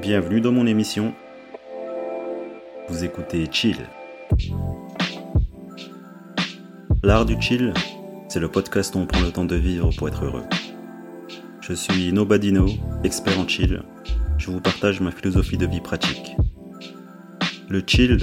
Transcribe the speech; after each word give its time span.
Bienvenue 0.00 0.42
dans 0.42 0.52
mon 0.52 0.66
émission. 0.66 1.14
Vous 2.90 3.02
écoutez 3.02 3.48
Chill. 3.50 3.78
L'art 7.02 7.24
du 7.24 7.40
chill, 7.40 7.72
c'est 8.28 8.38
le 8.38 8.50
podcast 8.50 8.94
où 8.94 8.98
on 8.98 9.06
prend 9.06 9.22
le 9.22 9.32
temps 9.32 9.46
de 9.46 9.56
vivre 9.56 9.90
pour 9.96 10.08
être 10.08 10.22
heureux. 10.26 10.44
Je 11.62 11.72
suis 11.72 12.12
Nobadino, 12.12 12.66
expert 13.04 13.40
en 13.40 13.48
chill. 13.48 13.82
Je 14.36 14.50
vous 14.50 14.60
partage 14.60 15.00
ma 15.00 15.10
philosophie 15.10 15.56
de 15.56 15.66
vie 15.66 15.80
pratique. 15.80 16.36
Le 17.70 17.82
chill, 17.86 18.18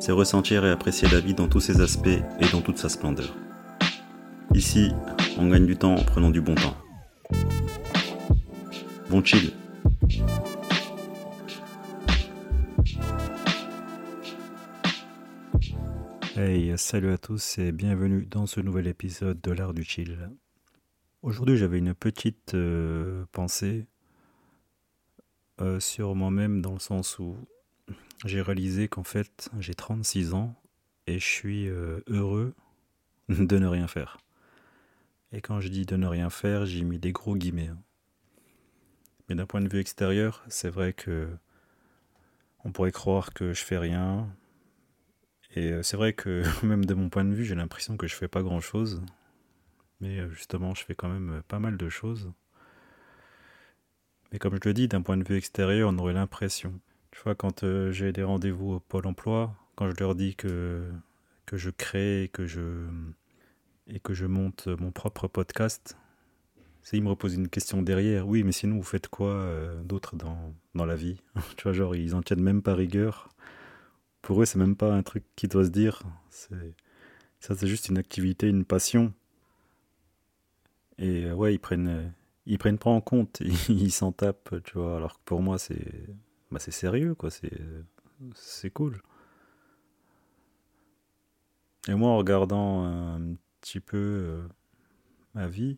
c'est 0.00 0.12
ressentir 0.12 0.66
et 0.66 0.70
apprécier 0.70 1.08
la 1.08 1.20
vie 1.20 1.34
dans 1.34 1.48
tous 1.48 1.60
ses 1.60 1.80
aspects 1.80 2.08
et 2.08 2.48
dans 2.52 2.60
toute 2.60 2.76
sa 2.76 2.90
splendeur. 2.90 3.34
Ici, 4.52 4.92
on 5.38 5.48
gagne 5.48 5.64
du 5.64 5.76
temps 5.76 5.94
en 5.94 6.04
prenant 6.04 6.30
du 6.30 6.42
bon 6.42 6.54
temps. 6.56 6.76
Bon 9.08 9.24
chill. 9.24 9.50
Hey, 16.36 16.76
salut 16.76 17.12
à 17.12 17.18
tous 17.18 17.58
et 17.58 17.70
bienvenue 17.70 18.26
dans 18.26 18.46
ce 18.46 18.58
nouvel 18.58 18.88
épisode 18.88 19.40
de 19.40 19.52
l'art 19.52 19.72
du 19.72 19.84
chill. 19.84 20.30
Aujourd'hui 21.22 21.56
j'avais 21.56 21.78
une 21.78 21.94
petite 21.94 22.54
euh, 22.54 23.24
pensée 23.30 23.86
euh, 25.60 25.78
sur 25.78 26.16
moi-même 26.16 26.60
dans 26.60 26.72
le 26.72 26.80
sens 26.80 27.20
où 27.20 27.36
j'ai 28.24 28.42
réalisé 28.42 28.88
qu'en 28.88 29.04
fait 29.04 29.48
j'ai 29.60 29.74
36 29.74 30.34
ans 30.34 30.56
et 31.06 31.20
je 31.20 31.24
suis 31.24 31.68
euh, 31.68 32.00
heureux 32.08 32.52
de 33.28 33.56
ne 33.56 33.66
rien 33.68 33.86
faire. 33.86 34.18
Et 35.30 35.40
quand 35.40 35.60
je 35.60 35.68
dis 35.68 35.86
de 35.86 35.94
ne 35.94 36.08
rien 36.08 36.30
faire, 36.30 36.66
j'ai 36.66 36.82
mis 36.82 36.98
des 36.98 37.12
gros 37.12 37.36
guillemets. 37.36 37.68
hein. 37.68 37.78
Mais 39.28 39.36
d'un 39.36 39.46
point 39.46 39.60
de 39.60 39.68
vue 39.68 39.78
extérieur, 39.78 40.44
c'est 40.48 40.70
vrai 40.70 40.94
que 40.94 41.28
on 42.64 42.72
pourrait 42.72 42.90
croire 42.90 43.32
que 43.32 43.52
je 43.52 43.62
fais 43.62 43.78
rien, 43.78 44.28
et 45.54 45.70
euh, 45.70 45.82
c'est 45.82 45.96
vrai 45.96 46.12
que 46.12 46.42
même 46.66 46.84
de 46.84 46.94
mon 46.94 47.08
point 47.08 47.24
de 47.24 47.32
vue, 47.32 47.44
j'ai 47.44 47.54
l'impression 47.54 47.96
que 47.96 48.06
je 48.06 48.14
fais 48.14 48.28
pas 48.28 48.42
grand-chose. 48.42 49.02
Mais 50.00 50.18
euh, 50.18 50.30
justement, 50.30 50.74
je 50.74 50.84
fais 50.84 50.94
quand 50.94 51.08
même 51.08 51.30
euh, 51.30 51.42
pas 51.46 51.60
mal 51.60 51.76
de 51.76 51.88
choses. 51.88 52.32
Mais 54.32 54.38
comme 54.38 54.56
je 54.56 54.68
le 54.68 54.74
dis, 54.74 54.88
d'un 54.88 55.02
point 55.02 55.16
de 55.16 55.24
vue 55.26 55.36
extérieur, 55.36 55.90
on 55.92 55.98
aurait 55.98 56.12
l'impression. 56.12 56.80
Tu 57.12 57.20
vois, 57.22 57.36
quand 57.36 57.64
j'ai 57.92 58.12
des 58.12 58.24
rendez-vous 58.24 58.72
au 58.72 58.80
Pôle 58.80 59.06
emploi, 59.06 59.54
quand 59.76 59.88
je 59.88 59.94
leur 60.00 60.16
dis 60.16 60.34
que, 60.34 60.90
que 61.46 61.56
je 61.56 61.70
crée 61.70 62.24
et 62.24 62.28
que 62.28 62.44
je, 62.44 62.88
et 63.86 64.00
que 64.00 64.12
je 64.12 64.26
monte 64.26 64.66
mon 64.66 64.90
propre 64.90 65.28
podcast, 65.28 65.96
ils 66.92 67.00
me 67.00 67.10
reposent 67.10 67.36
une 67.36 67.48
question 67.48 67.80
derrière. 67.80 68.26
Oui, 68.26 68.42
mais 68.42 68.50
sinon, 68.50 68.78
vous 68.78 68.82
faites 68.82 69.06
quoi 69.06 69.48
d'autre 69.84 70.16
dans, 70.16 70.52
dans 70.74 70.84
la 70.84 70.96
vie? 70.96 71.20
Tu 71.56 71.62
vois, 71.62 71.72
genre, 71.72 71.94
ils 71.94 72.16
en 72.16 72.22
tiennent 72.22 72.42
même 72.42 72.62
pas 72.62 72.74
rigueur 72.74 73.28
pour 74.24 74.40
eux, 74.42 74.46
c'est 74.46 74.58
même 74.58 74.74
pas 74.74 74.92
un 74.92 75.02
truc 75.02 75.24
qui 75.36 75.48
doit 75.48 75.64
se 75.64 75.70
dire. 75.70 76.02
C'est 76.30 76.74
ça, 77.40 77.54
c'est 77.54 77.66
juste 77.66 77.88
une 77.90 77.98
activité, 77.98 78.48
une 78.48 78.64
passion. 78.64 79.12
Et 80.98 81.24
euh, 81.26 81.34
ouais, 81.34 81.54
ils 81.54 81.58
prennent, 81.58 81.88
euh, 81.88 82.08
ils 82.46 82.58
prennent 82.58 82.78
pas 82.78 82.90
en 82.90 83.00
compte, 83.02 83.40
ils 83.68 83.92
s'en 83.92 84.12
tapent, 84.12 84.62
tu 84.64 84.78
vois. 84.78 84.96
Alors 84.96 85.18
que 85.18 85.24
pour 85.26 85.42
moi, 85.42 85.58
c'est, 85.58 86.08
bah, 86.50 86.58
c'est 86.58 86.70
sérieux, 86.70 87.14
quoi. 87.14 87.30
C'est, 87.30 87.52
c'est 88.34 88.70
cool. 88.70 89.02
Et 91.88 91.94
moi, 91.94 92.10
en 92.10 92.16
regardant 92.16 92.84
un 92.84 93.36
petit 93.60 93.80
peu 93.80 93.98
euh, 93.98 94.48
ma 95.34 95.46
vie, 95.48 95.76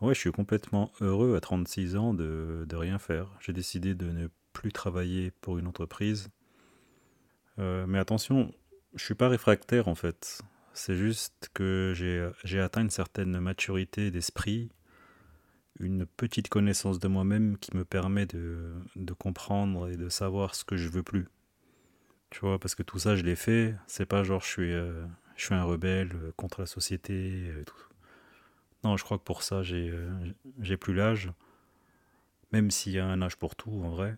ouais, 0.00 0.14
je 0.14 0.20
suis 0.20 0.32
complètement 0.32 0.92
heureux 1.00 1.34
à 1.36 1.40
36 1.40 1.96
ans 1.96 2.14
de, 2.14 2.64
de 2.68 2.76
rien 2.76 3.00
faire. 3.00 3.36
J'ai 3.40 3.52
décidé 3.52 3.96
de 3.96 4.12
ne 4.12 4.28
plus 4.52 4.70
travailler 4.70 5.32
pour 5.40 5.58
une 5.58 5.66
entreprise. 5.66 6.30
Euh, 7.58 7.86
mais 7.86 7.98
attention, 7.98 8.52
je 8.94 9.04
suis 9.04 9.14
pas 9.14 9.28
réfractaire 9.28 9.88
en 9.88 9.94
fait. 9.94 10.42
C'est 10.72 10.96
juste 10.96 11.50
que 11.54 11.94
j'ai 12.44 12.60
atteint 12.60 12.82
une 12.82 12.90
certaine 12.90 13.38
maturité 13.40 14.10
d'esprit, 14.10 14.70
une 15.80 16.04
petite 16.04 16.48
connaissance 16.48 16.98
de 16.98 17.08
moi-même 17.08 17.56
qui 17.58 17.74
me 17.76 17.84
permet 17.84 18.26
de, 18.26 18.74
de 18.94 19.12
comprendre 19.14 19.88
et 19.88 19.96
de 19.96 20.10
savoir 20.10 20.54
ce 20.54 20.64
que 20.64 20.76
je 20.76 20.88
veux 20.88 21.02
plus. 21.02 21.28
Tu 22.30 22.40
vois, 22.40 22.58
parce 22.58 22.74
que 22.74 22.82
tout 22.82 22.98
ça, 22.98 23.16
je 23.16 23.22
l'ai 23.22 23.36
fait. 23.36 23.74
C'est 23.86 24.06
pas 24.06 24.22
genre 24.22 24.40
je 24.40 24.46
suis, 24.46 24.72
euh, 24.74 25.04
je 25.36 25.44
suis 25.46 25.54
un 25.54 25.64
rebelle 25.64 26.10
euh, 26.14 26.32
contre 26.36 26.60
la 26.60 26.66
société. 26.66 27.50
Non, 28.84 28.96
je 28.96 29.04
crois 29.04 29.18
que 29.18 29.24
pour 29.24 29.42
ça, 29.42 29.62
j'ai 29.62 29.90
euh, 29.90 30.76
plus 30.78 30.94
l'âge. 30.94 31.30
Même 32.52 32.70
s'il 32.70 32.92
y 32.92 32.98
a 32.98 33.06
un 33.06 33.22
âge 33.22 33.36
pour 33.36 33.56
tout, 33.56 33.80
en 33.84 33.90
vrai. 33.90 34.16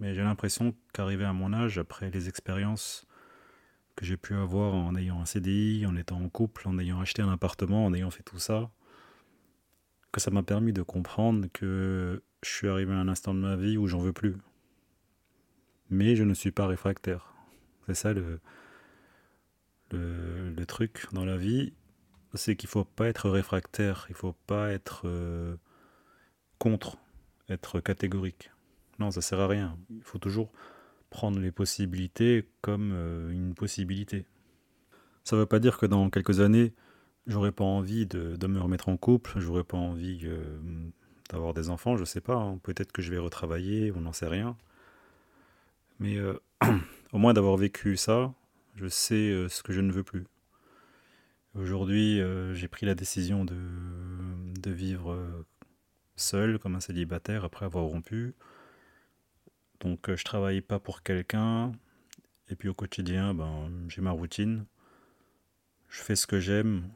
Mais 0.00 0.14
j'ai 0.14 0.22
l'impression 0.22 0.74
qu'arrivé 0.92 1.24
à 1.24 1.32
mon 1.32 1.52
âge, 1.52 1.78
après 1.78 2.10
les 2.10 2.28
expériences 2.28 3.06
que 3.96 4.04
j'ai 4.04 4.18
pu 4.18 4.34
avoir 4.34 4.74
en 4.74 4.94
ayant 4.94 5.20
un 5.20 5.24
CDI, 5.24 5.86
en 5.86 5.96
étant 5.96 6.20
en 6.20 6.28
couple, 6.28 6.68
en 6.68 6.78
ayant 6.78 7.00
acheté 7.00 7.22
un 7.22 7.32
appartement, 7.32 7.86
en 7.86 7.94
ayant 7.94 8.10
fait 8.10 8.22
tout 8.22 8.38
ça, 8.38 8.70
que 10.12 10.20
ça 10.20 10.30
m'a 10.30 10.42
permis 10.42 10.72
de 10.72 10.82
comprendre 10.82 11.46
que 11.52 12.22
je 12.42 12.50
suis 12.50 12.68
arrivé 12.68 12.92
à 12.92 12.96
un 12.96 13.08
instant 13.08 13.34
de 13.34 13.40
ma 13.40 13.56
vie 13.56 13.78
où 13.78 13.86
j'en 13.86 13.98
veux 13.98 14.12
plus. 14.12 14.36
Mais 15.88 16.14
je 16.14 16.24
ne 16.24 16.34
suis 16.34 16.52
pas 16.52 16.66
réfractaire. 16.66 17.34
C'est 17.86 17.94
ça 17.94 18.12
le, 18.12 18.40
le, 19.92 20.66
truc 20.66 21.06
dans 21.12 21.24
la 21.24 21.36
vie, 21.36 21.72
c'est 22.34 22.56
qu'il 22.56 22.68
faut 22.68 22.84
pas 22.84 23.06
être 23.06 23.30
réfractaire, 23.30 24.06
il 24.08 24.14
faut 24.14 24.34
pas 24.46 24.72
être 24.72 25.02
euh, 25.04 25.56
contre, 26.58 26.98
être 27.48 27.80
catégorique. 27.80 28.50
Non, 28.98 29.10
ça 29.10 29.20
sert 29.20 29.40
à 29.40 29.46
rien. 29.46 29.76
Il 29.90 30.02
faut 30.02 30.18
toujours 30.18 30.50
prendre 31.10 31.38
les 31.38 31.52
possibilités 31.52 32.48
comme 32.60 32.92
euh, 32.92 33.30
une 33.30 33.54
possibilité. 33.54 34.26
Ça 35.24 35.36
ne 35.36 35.40
veut 35.40 35.46
pas 35.46 35.58
dire 35.58 35.78
que 35.78 35.86
dans 35.86 36.08
quelques 36.10 36.40
années, 36.40 36.72
j'aurais 37.26 37.52
pas 37.52 37.64
envie 37.64 38.06
de, 38.06 38.46
me 38.46 38.60
remettre 38.60 38.88
en 38.88 38.96
couple, 38.96 39.38
j'aurais 39.38 39.64
pas 39.64 39.76
envie 39.76 40.20
euh, 40.24 40.58
d'avoir 41.30 41.54
des 41.54 41.70
enfants, 41.70 41.96
je 41.96 42.04
sais 42.04 42.20
pas. 42.20 42.36
hein. 42.36 42.58
Peut-être 42.62 42.92
que 42.92 43.02
je 43.02 43.10
vais 43.10 43.18
retravailler, 43.18 43.92
on 43.96 44.00
n'en 44.00 44.12
sait 44.12 44.28
rien. 44.28 44.56
Mais 45.98 46.16
euh, 46.16 46.38
au 47.12 47.18
moins 47.18 47.34
d'avoir 47.34 47.56
vécu 47.56 47.96
ça, 47.96 48.34
je 48.76 48.88
sais 48.88 49.46
ce 49.48 49.62
que 49.62 49.72
je 49.72 49.80
ne 49.80 49.90
veux 49.90 50.04
plus. 50.04 50.26
Aujourd'hui, 51.54 52.20
j'ai 52.52 52.68
pris 52.68 52.84
la 52.84 52.94
décision 52.94 53.46
de, 53.46 53.56
vivre 54.70 55.16
seul, 56.16 56.58
comme 56.58 56.74
un 56.74 56.80
célibataire, 56.80 57.46
après 57.46 57.64
avoir 57.64 57.84
rompu. 57.84 58.34
Donc 59.80 60.08
euh, 60.08 60.16
je 60.16 60.24
travaille 60.24 60.60
pas 60.60 60.78
pour 60.78 61.02
quelqu'un, 61.02 61.72
et 62.48 62.56
puis 62.56 62.68
au 62.68 62.74
quotidien, 62.74 63.34
ben, 63.34 63.70
j'ai 63.88 64.00
ma 64.02 64.10
routine. 64.10 64.66
Je 65.88 66.00
fais 66.02 66.16
ce 66.16 66.26
que 66.26 66.40
j'aime, 66.40 66.90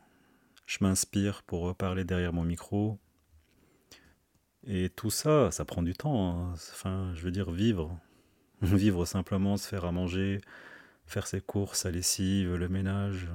je 0.66 0.78
m'inspire 0.80 1.42
pour 1.42 1.74
parler 1.74 2.04
derrière 2.04 2.32
mon 2.32 2.44
micro. 2.44 2.98
Et 4.66 4.91
tout 4.91 5.10
ça, 5.10 5.50
ça 5.50 5.64
prend 5.64 5.82
du 5.82 5.94
temps. 5.94 6.30
hein. 6.30 6.52
Enfin, 6.52 7.12
je 7.14 7.22
veux 7.22 7.30
dire, 7.30 7.50
vivre. 7.50 7.98
Vivre 8.62 9.06
simplement, 9.06 9.56
se 9.56 9.66
faire 9.66 9.86
à 9.86 9.92
manger, 9.92 10.41
faire 11.06 11.26
ses 11.26 11.41
courses, 11.41 11.80
sa 11.80 11.91
lessive, 11.91 12.54
le 12.56 12.68
ménage. 12.68 13.28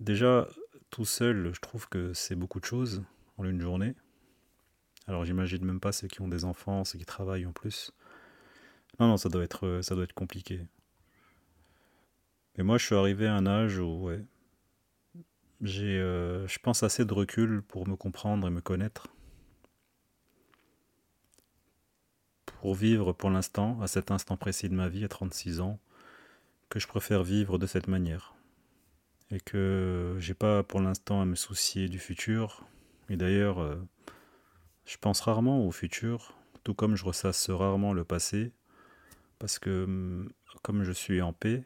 Déjà, 0.00 0.48
tout 0.90 1.04
seul, 1.04 1.52
je 1.54 1.60
trouve 1.60 1.88
que 1.88 2.14
c'est 2.14 2.34
beaucoup 2.34 2.60
de 2.60 2.64
choses 2.64 3.04
en 3.36 3.44
une 3.44 3.60
journée. 3.60 3.94
Alors 5.08 5.24
j'imagine 5.24 5.64
même 5.64 5.80
pas 5.80 5.92
ceux 5.92 6.08
qui 6.08 6.20
ont 6.20 6.28
des 6.28 6.44
enfants, 6.44 6.84
ceux 6.84 6.98
qui 6.98 7.04
travaillent 7.04 7.46
en 7.46 7.52
plus. 7.52 7.92
Non, 9.00 9.08
non, 9.08 9.16
ça 9.16 9.28
doit 9.28 9.42
être, 9.42 9.66
euh, 9.66 9.82
ça 9.82 9.94
doit 9.94 10.04
être 10.04 10.12
compliqué. 10.12 10.60
Mais 12.56 12.64
moi, 12.64 12.78
je 12.78 12.86
suis 12.86 12.94
arrivé 12.94 13.26
à 13.26 13.34
un 13.34 13.46
âge 13.46 13.78
où, 13.78 14.04
ouais, 14.04 14.20
euh, 15.64 16.46
je 16.46 16.58
pense, 16.58 16.82
assez 16.82 17.04
de 17.04 17.14
recul 17.14 17.62
pour 17.62 17.88
me 17.88 17.96
comprendre 17.96 18.46
et 18.46 18.50
me 18.50 18.60
connaître, 18.60 19.08
pour 22.46 22.74
vivre 22.74 23.12
pour 23.12 23.30
l'instant, 23.30 23.80
à 23.80 23.86
cet 23.86 24.10
instant 24.10 24.36
précis 24.36 24.68
de 24.68 24.74
ma 24.74 24.88
vie, 24.88 25.04
à 25.04 25.08
36 25.08 25.60
ans, 25.60 25.78
que 26.68 26.78
je 26.78 26.86
préfère 26.86 27.22
vivre 27.22 27.58
de 27.58 27.66
cette 27.66 27.88
manière. 27.88 28.34
Et 29.30 29.40
que 29.40 30.16
j'ai 30.18 30.34
pas 30.34 30.62
pour 30.62 30.80
l'instant 30.80 31.22
à 31.22 31.24
me 31.24 31.36
soucier 31.36 31.88
du 31.88 31.98
futur. 31.98 32.66
Et 33.08 33.16
d'ailleurs, 33.16 33.60
euh, 33.60 33.76
je 34.86 34.96
pense 34.98 35.20
rarement 35.20 35.66
au 35.66 35.70
futur, 35.72 36.34
tout 36.64 36.74
comme 36.74 36.96
je 36.96 37.04
ressasse 37.04 37.50
rarement 37.50 37.92
le 37.92 38.04
passé, 38.04 38.52
parce 39.38 39.58
que 39.58 39.84
hum, 39.84 40.30
comme 40.62 40.84
je 40.84 40.92
suis 40.92 41.22
en 41.22 41.32
paix 41.32 41.64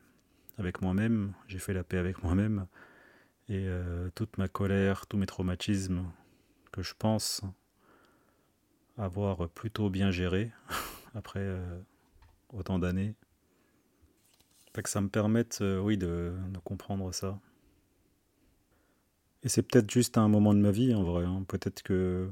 avec 0.59 0.83
moi-même, 0.83 1.35
j'ai 1.49 1.59
fait 1.59 1.75
la 1.75 1.85
paix 1.85 1.99
avec 1.99 2.23
moi-même, 2.25 2.67
et 3.49 3.65
euh, 3.69 4.11
toute 4.15 4.39
ma 4.39 4.49
colère, 4.49 5.07
tous 5.07 5.17
mes 5.19 5.27
traumatismes 5.27 6.05
que 6.73 6.83
je 6.83 6.95
pense 6.99 7.43
avoir 8.99 9.49
plutôt 9.49 9.89
bien 9.91 10.11
géré 10.11 10.53
après 11.15 11.41
euh, 11.41 11.81
autant 12.53 12.79
d'années, 12.79 13.15
que 14.83 14.89
ça 14.89 15.01
me 15.01 15.09
permette, 15.09 15.59
euh, 15.63 15.81
oui, 15.81 15.97
de, 15.99 16.33
de 16.51 16.59
comprendre 16.59 17.13
ça. 17.13 17.39
Et 19.43 19.49
c'est 19.49 19.63
peut-être 19.63 19.91
juste 19.91 20.19
un 20.19 20.29
moment 20.29 20.53
de 20.55 20.59
ma 20.61 20.71
vie 20.71 20.95
en 20.95 21.03
vrai. 21.03 21.25
hein. 21.25 21.45
Peut-être 21.49 21.83
que 21.83 22.31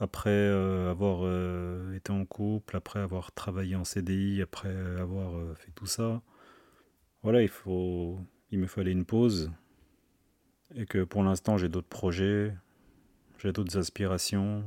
après 0.00 0.30
euh, 0.30 0.90
avoir 0.90 1.20
euh, 1.22 1.94
été 1.94 2.10
en 2.10 2.24
couple, 2.24 2.74
après 2.74 3.00
avoir 3.00 3.32
travaillé 3.32 3.76
en 3.76 3.84
CDI, 3.84 4.40
après 4.40 4.74
avoir 4.98 5.36
euh, 5.36 5.54
fait 5.54 5.70
tout 5.74 5.86
ça, 5.86 6.22
voilà, 7.22 7.42
il 7.42 7.48
faut, 7.48 8.18
il 8.50 8.58
me 8.58 8.66
fallait 8.66 8.92
une 8.92 9.04
pause 9.04 9.52
et 10.74 10.86
que 10.86 11.04
pour 11.04 11.22
l'instant 11.22 11.58
j'ai 11.58 11.68
d'autres 11.68 11.88
projets, 11.88 12.54
j'ai 13.38 13.52
d'autres 13.52 13.76
aspirations. 13.76 14.64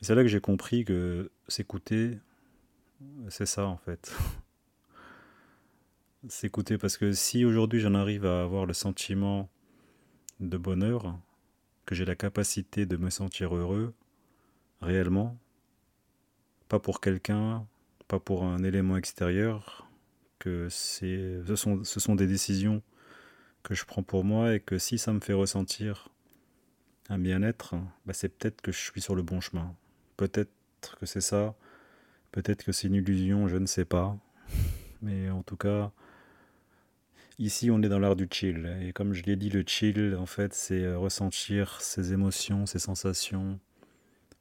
Et 0.00 0.04
c'est 0.04 0.14
là 0.14 0.22
que 0.22 0.28
j'ai 0.28 0.40
compris 0.40 0.86
que 0.86 1.30
s'écouter, 1.46 2.18
c'est 3.28 3.46
ça 3.46 3.66
en 3.66 3.76
fait. 3.76 4.16
s'écouter 6.28 6.78
parce 6.78 6.96
que 6.96 7.12
si 7.12 7.44
aujourd'hui 7.44 7.80
j'en 7.80 7.94
arrive 7.94 8.24
à 8.24 8.42
avoir 8.42 8.64
le 8.64 8.72
sentiment 8.72 9.50
de 10.40 10.56
bonheur, 10.56 11.18
que 11.86 11.94
j'ai 11.94 12.04
la 12.04 12.14
capacité 12.14 12.86
de 12.86 12.96
me 12.96 13.10
sentir 13.10 13.54
heureux, 13.54 13.94
réellement, 14.80 15.38
pas 16.68 16.78
pour 16.78 17.00
quelqu'un, 17.00 17.66
pas 18.08 18.20
pour 18.20 18.44
un 18.44 18.62
élément 18.64 18.96
extérieur, 18.96 19.88
que 20.38 20.68
c'est, 20.70 21.40
ce, 21.46 21.56
sont, 21.56 21.84
ce 21.84 22.00
sont 22.00 22.14
des 22.14 22.26
décisions 22.26 22.82
que 23.62 23.74
je 23.74 23.84
prends 23.84 24.02
pour 24.02 24.24
moi 24.24 24.54
et 24.54 24.60
que 24.60 24.78
si 24.78 24.98
ça 24.98 25.12
me 25.12 25.20
fait 25.20 25.32
ressentir 25.32 26.10
un 27.08 27.18
bien-être, 27.18 27.74
bah 28.06 28.12
c'est 28.12 28.28
peut-être 28.28 28.60
que 28.60 28.72
je 28.72 28.78
suis 28.78 29.00
sur 29.00 29.14
le 29.14 29.22
bon 29.22 29.40
chemin. 29.40 29.74
Peut-être 30.16 30.50
que 31.00 31.06
c'est 31.06 31.20
ça, 31.20 31.54
peut-être 32.30 32.64
que 32.64 32.72
c'est 32.72 32.88
une 32.88 32.94
illusion, 32.94 33.48
je 33.48 33.56
ne 33.56 33.66
sais 33.66 33.84
pas. 33.84 34.16
Mais 35.02 35.30
en 35.30 35.42
tout 35.42 35.56
cas, 35.56 35.92
Ici, 37.40 37.68
on 37.72 37.82
est 37.82 37.88
dans 37.88 37.98
l'art 37.98 38.14
du 38.14 38.28
chill. 38.30 38.78
Et 38.82 38.92
comme 38.92 39.12
je 39.12 39.24
l'ai 39.24 39.34
dit, 39.34 39.50
le 39.50 39.64
chill, 39.66 40.16
en 40.16 40.26
fait, 40.26 40.54
c'est 40.54 40.84
euh, 40.84 40.96
ressentir 40.96 41.80
ses 41.80 42.12
émotions, 42.12 42.64
ses 42.64 42.78
sensations, 42.78 43.58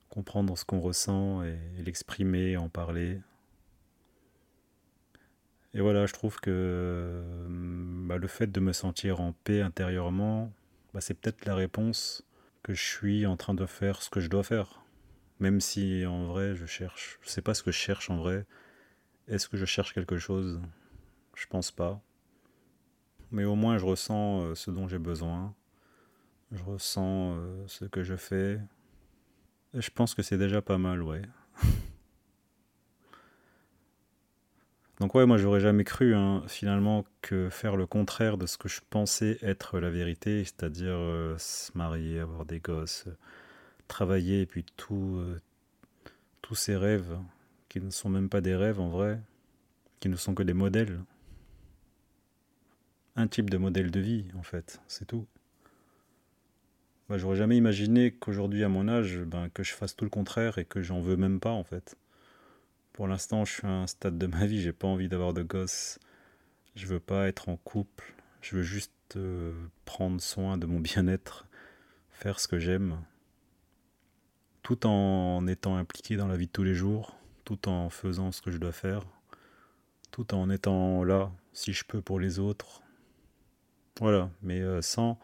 comprendre 0.09 0.55
ce 0.55 0.63
qu'on 0.63 0.79
ressent 0.79 1.43
et, 1.43 1.57
l'exprimer, 1.83 2.55
en 2.55 2.69
parler. 2.69 3.19
Et 5.73 5.81
voilà, 5.81 6.05
je 6.05 6.13
trouve 6.13 6.39
que 6.39 6.51
euh, 6.53 7.47
bah, 8.07 8.17
le 8.17 8.27
fait 8.27 8.51
de 8.51 8.59
me 8.59 8.73
sentir 8.73 9.21
en 9.21 9.33
paix 9.43 9.61
intérieurement, 9.61 10.53
bah, 10.93 11.01
c'est 11.01 11.15
peut-être 11.15 11.45
la 11.45 11.55
réponse 11.55 12.23
que 12.61 12.75
je 12.75 12.83
suis 12.83 13.25
en 13.25 13.37
train 13.37 13.55
de 13.55 13.65
faire 13.65 14.03
ce 14.03 14.11
que 14.11 14.19
je 14.19 14.29
dois 14.29 14.43
faire. 14.43 14.83
Même 15.39 15.61
si 15.61 16.05
en 16.05 16.25
vrai, 16.25 16.55
je 16.55 16.67
cherche. 16.67 17.17
Je 17.23 17.29
sais 17.29 17.41
pas 17.41 17.55
ce 17.55 17.63
que 17.63 17.71
je 17.71 17.77
cherche 17.77 18.11
en 18.11 18.17
vrai. 18.17 18.45
Est-ce 19.27 19.49
que 19.49 19.57
je 19.57 19.65
cherche 19.65 19.93
quelque 19.95 20.17
chose? 20.17 20.61
Je 21.35 21.47
pense 21.47 21.71
pas 21.71 22.03
mais 23.33 23.44
au 23.44 23.56
moins 23.56 23.77
je 23.77 23.85
ressens 23.85 24.44
euh, 24.44 24.56
ce 24.56 24.71
dont 24.71 24.88
j'ai 24.88 25.00
besoin. 25.00 25.53
Je 26.51 26.63
ressens 26.63 27.35
euh, 27.35 27.63
ce 27.68 27.83
que 27.85 28.03
je 28.03 28.15
fais. 28.15 28.59
Je 29.74 29.89
pense 29.89 30.13
que 30.13 30.21
c'est 30.21 30.38
déjà 30.38 30.62
pas 30.62 30.77
mal, 30.77 31.01
ouais. 31.01 31.24
Donc 35.00 35.15
ouais, 35.15 35.25
moi 35.25 35.38
j'aurais 35.38 35.59
jamais 35.59 35.83
cru 35.83 36.13
hein, 36.13 36.44
finalement 36.47 37.03
que 37.21 37.50
faire 37.50 37.75
le 37.75 37.88
contraire 37.88 38.38
de 38.38 38.45
ce 38.45 38.59
que 38.59 38.69
je 38.69 38.81
pensais 38.89 39.39
être 39.41 39.79
la 39.79 39.89
vérité, 39.89 40.44
c'est-à-dire 40.44 40.94
euh, 40.94 41.36
se 41.39 41.75
marier, 41.75 42.19
avoir 42.19 42.45
des 42.45 42.59
gosses, 42.59 43.06
travailler 43.88 44.41
et 44.41 44.45
puis 44.45 44.63
tous 44.77 45.25
ces 46.53 46.77
rêves 46.77 47.18
qui 47.68 47.81
ne 47.81 47.89
sont 47.89 48.09
même 48.09 48.29
pas 48.29 48.41
des 48.41 48.56
rêves 48.56 48.79
en 48.79 48.89
vrai, 48.89 49.19
qui 50.00 50.07
ne 50.07 50.15
sont 50.15 50.36
que 50.36 50.44
des 50.44 50.53
modèles 50.53 51.00
un 53.15 53.27
type 53.27 53.50
de 53.50 53.57
modèle 53.57 53.92
de 53.92 54.00
vie, 54.00 54.25
en 54.38 54.44
fait, 54.44 54.81
c'est 54.88 55.06
tout. 55.06 55.27
Bah, 57.10 57.18
J'aurais 57.18 57.36
jamais 57.36 57.57
imaginé 57.57 58.12
qu'aujourd'hui, 58.12 58.63
à 58.63 58.69
mon 58.69 58.88
âge, 58.88 59.19
ben, 59.19 59.50
que 59.50 59.63
je 59.63 59.74
fasse 59.74 59.95
tout 59.95 60.06
le 60.06 60.10
contraire 60.10 60.57
et 60.57 60.65
que 60.65 60.81
j'en 60.81 61.01
veux 61.01 61.18
même 61.18 61.39
pas, 61.39 61.51
en 61.51 61.63
fait. 61.63 61.98
Pour 62.94 63.07
l'instant, 63.07 63.45
je 63.45 63.54
suis 63.54 63.68
à 63.68 63.71
un 63.71 63.88
stade 63.88 64.18
de 64.18 64.27
ma 64.27 64.45
vie, 64.45 64.62
j'ai 64.62 64.74
pas 64.74 64.88
envie 64.88 65.10
d'avoir 65.10 65.33
de 65.33 65.44
gosses. 65.44 66.00
Je 66.75 66.88
veux 66.88 67.00
pas 67.00 67.27
être 67.27 67.50
en 67.50 67.57
couple. 67.57 68.13
Je 68.42 68.56
veux 68.57 68.63
juste 68.63 68.92
euh, 69.15 69.54
prendre 69.86 70.21
soin 70.21 70.57
de 70.57 70.65
mon 70.65 70.80
bien-être, 70.80 71.48
faire 72.12 72.39
ce 72.39 72.48
que 72.48 72.60
j'aime, 72.60 73.00
tout 74.63 74.86
en 74.86 75.48
étant 75.48 75.75
impliqué 75.75 76.15
dans 76.15 76.27
la 76.27 76.38
vie 76.38 76.48
de 76.48 76.51
tous 76.51 76.63
les 76.63 76.75
jours, 76.75 77.15
tout 77.45 77.68
en 77.68 77.89
faisant 77.89 78.31
ce 78.31 78.42
que 78.42 78.51
je 78.51 78.57
dois 78.57 78.71
faire, 78.71 79.04
tout 80.12 80.33
en 80.33 80.50
étant 80.50 81.04
là, 81.04 81.31
si 81.51 81.74
je 81.74 81.83
peux, 81.83 82.01
pour 82.01 82.19
les 82.19 82.39
autres, 82.39 82.82
voilà, 83.99 84.31
mais 84.41 84.59
euh, 84.59 84.81
sans, 84.81 85.19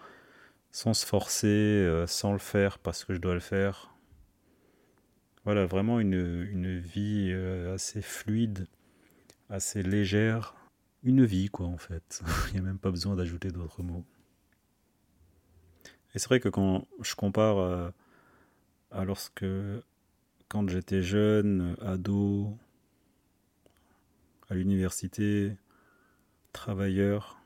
sans 0.71 0.93
se 0.93 1.05
forcer, 1.05 1.47
euh, 1.47 2.05
sans 2.07 2.33
le 2.33 2.39
faire 2.39 2.77
parce 2.79 3.03
que 3.03 3.13
je 3.13 3.19
dois 3.19 3.33
le 3.33 3.39
faire. 3.39 3.95
Voilà, 5.45 5.65
vraiment 5.65 5.99
une, 5.99 6.79
vie 6.79 7.29
euh, 7.31 7.73
assez 7.73 8.01
fluide, 8.01 8.67
assez 9.49 9.81
légère. 9.81 10.55
Une 11.03 11.25
vie, 11.25 11.49
quoi, 11.49 11.65
en 11.65 11.77
fait. 11.77 12.21
Il 12.49 12.53
n'y 12.53 12.59
a 12.59 12.61
même 12.63 12.77
pas 12.77 12.91
besoin 12.91 13.15
d'ajouter 13.15 13.49
d'autres 13.49 13.81
mots. 13.81 14.05
Et 16.13 16.19
c'est 16.19 16.27
vrai 16.27 16.39
que 16.39 16.49
quand 16.49 16.87
je 17.01 17.15
compare 17.15 17.91
à 18.91 19.05
lorsque, 19.05 19.45
quand 20.47 20.67
j'étais 20.67 21.03
jeune, 21.03 21.75
ado, 21.81 22.57
à 24.49 24.55
l'université, 24.55 25.55
travailleur, 26.51 27.38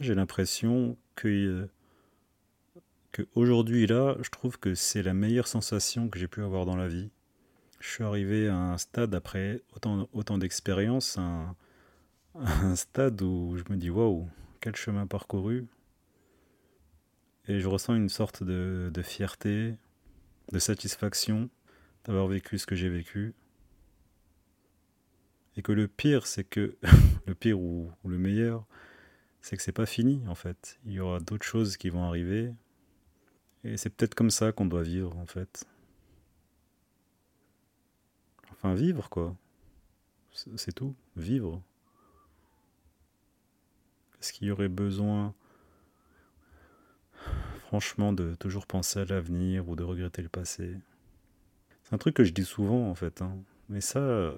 j'ai 0.00 0.14
l'impression 0.14 0.96
que, 1.14 1.28
euh, 1.28 1.66
que 3.12 3.22
aujourd'hui 3.34 3.86
là, 3.86 4.16
je 4.20 4.30
trouve 4.30 4.58
que 4.58 4.74
c'est 4.74 5.02
la 5.02 5.14
meilleure 5.14 5.48
sensation 5.48 6.08
que 6.08 6.18
j'ai 6.18 6.28
pu 6.28 6.42
avoir 6.42 6.66
dans 6.66 6.76
la 6.76 6.88
vie. 6.88 7.10
Je 7.80 7.88
suis 7.88 8.04
arrivé 8.04 8.48
à 8.48 8.56
un 8.56 8.78
stade 8.78 9.14
après 9.14 9.62
autant, 9.74 10.08
autant 10.12 10.38
d'expérience, 10.38 11.18
un, 11.18 11.54
un 12.34 12.76
stade 12.76 13.20
où 13.22 13.56
je 13.56 13.72
me 13.72 13.76
dis 13.76 13.90
waouh, 13.90 14.28
quel 14.60 14.76
chemin 14.76 15.06
parcouru. 15.06 15.66
Et 17.46 17.60
je 17.60 17.68
ressens 17.68 17.94
une 17.94 18.10
sorte 18.10 18.42
de, 18.42 19.02
fierté, 19.02 19.74
de 20.52 20.58
satisfaction 20.58 21.48
d'avoir 22.04 22.26
vécu 22.26 22.58
ce 22.58 22.66
que 22.66 22.76
j'ai 22.76 22.88
vécu. 22.88 23.34
Et 25.56 25.62
que 25.62 25.72
le 25.72 25.88
pire, 25.88 26.26
c'est 26.26 26.44
que, 26.44 26.76
le 27.26 27.34
pire 27.34 27.58
ou 27.58 27.90
le 28.04 28.18
meilleur, 28.18 28.66
c'est 29.40 29.56
que 29.56 29.62
c'est 29.62 29.72
pas 29.72 29.86
fini 29.86 30.22
en 30.28 30.34
fait. 30.34 30.78
Il 30.84 30.92
y 30.92 31.00
aura 31.00 31.20
d'autres 31.20 31.46
choses 31.46 31.76
qui 31.76 31.90
vont 31.90 32.04
arriver. 32.04 32.52
Et 33.64 33.76
c'est 33.76 33.90
peut-être 33.90 34.14
comme 34.14 34.30
ça 34.30 34.52
qu'on 34.52 34.66
doit 34.66 34.82
vivre 34.82 35.16
en 35.16 35.26
fait. 35.26 35.66
Enfin, 38.52 38.74
vivre 38.74 39.08
quoi. 39.08 39.36
C'est 40.32 40.72
tout. 40.72 40.94
Vivre. 41.16 41.62
Est-ce 44.20 44.32
qu'il 44.32 44.48
y 44.48 44.50
aurait 44.50 44.68
besoin, 44.68 45.32
franchement, 47.66 48.12
de 48.12 48.34
toujours 48.34 48.66
penser 48.66 49.00
à 49.00 49.04
l'avenir 49.04 49.68
ou 49.68 49.76
de 49.76 49.84
regretter 49.84 50.22
le 50.22 50.28
passé? 50.28 50.76
C'est 51.84 51.94
un 51.94 51.98
truc 51.98 52.14
que 52.14 52.24
je 52.24 52.32
dis 52.32 52.44
souvent 52.44 52.90
en 52.90 52.94
fait. 52.94 53.22
Hein. 53.22 53.36
Mais 53.68 53.80
ça, 53.80 54.34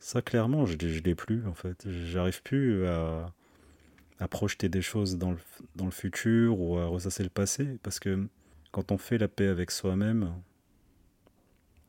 ça 0.00 0.20
clairement, 0.22 0.66
je, 0.66 0.76
je 0.78 1.02
l'ai 1.02 1.14
plus 1.14 1.46
en 1.46 1.54
fait. 1.54 1.88
J'arrive 1.88 2.42
plus 2.42 2.86
à 2.86 3.32
à 4.20 4.28
projeter 4.28 4.68
des 4.68 4.82
choses 4.82 5.16
dans 5.16 5.32
le, 5.32 5.38
dans 5.76 5.84
le 5.84 5.90
futur 5.90 6.60
ou 6.60 6.78
à 6.78 6.86
ressasser 6.86 7.22
le 7.22 7.28
passé, 7.28 7.78
parce 7.82 8.00
que 8.00 8.26
quand 8.72 8.92
on 8.92 8.98
fait 8.98 9.18
la 9.18 9.28
paix 9.28 9.46
avec 9.46 9.70
soi-même, 9.70 10.32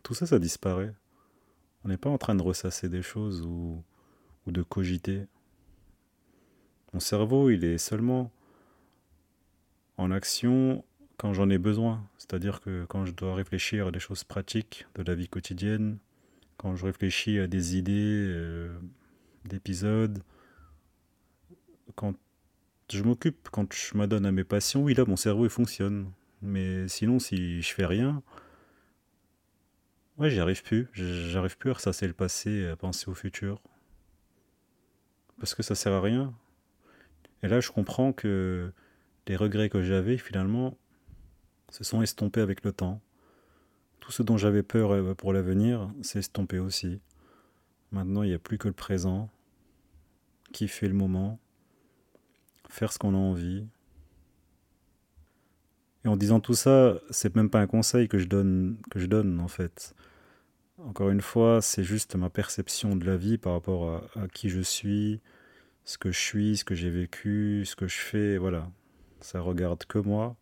tout 0.03 0.13
ça, 0.13 0.25
ça 0.25 0.39
disparaît. 0.39 0.93
On 1.83 1.89
n'est 1.89 1.97
pas 1.97 2.09
en 2.09 2.17
train 2.17 2.35
de 2.35 2.41
ressasser 2.41 2.89
des 2.89 3.01
choses 3.01 3.41
ou, 3.41 3.83
ou 4.45 4.51
de 4.51 4.61
cogiter. 4.61 5.25
Mon 6.93 6.99
cerveau, 6.99 7.49
il 7.49 7.63
est 7.63 7.77
seulement 7.77 8.31
en 9.97 10.11
action 10.11 10.83
quand 11.17 11.33
j'en 11.33 11.49
ai 11.49 11.57
besoin. 11.57 12.07
C'est-à-dire 12.17 12.61
que 12.61 12.85
quand 12.85 13.05
je 13.05 13.11
dois 13.11 13.35
réfléchir 13.35 13.87
à 13.87 13.91
des 13.91 13.99
choses 13.99 14.23
pratiques 14.23 14.87
de 14.95 15.03
la 15.03 15.15
vie 15.15 15.27
quotidienne, 15.27 15.97
quand 16.57 16.75
je 16.75 16.85
réfléchis 16.85 17.39
à 17.39 17.47
des 17.47 17.77
idées 17.77 18.25
euh, 18.27 18.77
d'épisodes, 19.45 20.23
quand 21.99 22.15
je 22.89 23.03
m'occupe, 23.03 23.49
quand 23.51 23.73
je 23.73 23.97
m'adonne 23.97 24.25
à 24.25 24.31
mes 24.31 24.45
passions, 24.45 24.83
oui, 24.83 24.93
là, 24.93 25.03
mon 25.05 25.17
cerveau, 25.17 25.43
il 25.45 25.49
fonctionne. 25.49 26.09
Mais 26.41 26.87
sinon, 26.87 27.19
si 27.19 27.61
je 27.61 27.73
fais 27.73 27.85
rien, 27.85 28.23
ouais, 30.17 30.29
j'y 30.29 30.39
arrive 30.39 30.63
plus. 30.63 30.87
J'arrive 30.93 31.57
plus 31.57 31.71
à 31.71 31.73
ressasser 31.73 32.07
le 32.07 32.13
passé, 32.13 32.67
à 32.67 32.77
penser 32.77 33.09
au 33.09 33.13
futur. 33.13 33.61
Parce 35.39 35.53
que 35.55 35.61
ça 35.61 35.75
sert 35.75 35.91
à 35.91 35.99
rien. 35.99 36.33
Et 37.43 37.49
là, 37.49 37.59
je 37.59 37.69
comprends 37.69 38.13
que 38.13 38.71
les 39.27 39.35
regrets 39.35 39.67
que 39.67 39.83
j'avais, 39.83 40.17
finalement, 40.17 40.77
se 41.71 41.83
sont 41.83 42.01
estompés 42.01 42.39
avec 42.39 42.63
le 42.63 42.71
temps. 42.71 43.01
Tout 43.99 44.13
ce 44.13 44.23
dont 44.23 44.37
j'avais 44.37 44.63
peur 44.63 44.93
euh, 44.93 45.13
pour 45.15 45.33
l'avenir 45.33 45.91
s'est 46.01 46.19
estompé 46.19 46.59
aussi. 46.59 47.01
Maintenant, 47.91 48.23
il 48.23 48.29
n'y 48.29 48.35
a 48.35 48.39
plus 48.39 48.57
que 48.57 48.69
le 48.69 48.73
présent, 48.73 49.29
qui 50.53 50.69
fait 50.69 50.87
le 50.87 50.93
moment, 50.93 51.39
faire 52.69 52.93
ce 52.93 52.99
qu'on 52.99 53.13
a 53.13 53.17
envie. 53.17 53.65
Et 56.05 56.07
en 56.07 56.15
disant 56.15 56.39
tout 56.39 56.53
ça, 56.53 56.99
c'est 57.09 57.35
même 57.35 57.49
pas 57.49 57.59
un 57.59 57.67
conseil 57.67 58.07
que 58.07 58.17
je 58.17 58.25
donne, 58.25 58.77
que 58.89 58.99
je 58.99 59.07
donne 59.07 59.41
en 59.41 59.47
fait. 59.47 59.93
Encore 60.77 61.09
une 61.09 61.21
fois, 61.21 61.61
c'est 61.61 61.83
juste 61.83 62.15
ma 62.15 62.29
perception 62.29 62.95
de 62.95 63.05
la 63.05 63.17
vie 63.17 63.37
par 63.37 63.53
rapport 63.53 64.09
à, 64.15 64.27
qui 64.29 64.49
je 64.49 64.61
suis, 64.61 65.19
ce 65.83 65.97
que 65.97 66.11
je 66.11 66.19
suis, 66.19 66.57
ce 66.57 66.63
que 66.63 66.73
j'ai 66.73 66.89
vécu, 66.89 67.63
ce 67.65 67.75
que 67.75 67.87
je 67.87 67.97
fais, 67.97 68.37
voilà. 68.37 68.71
Ça 69.19 69.41
regarde 69.41 69.83
que 69.85 69.99
moi. 69.99 70.37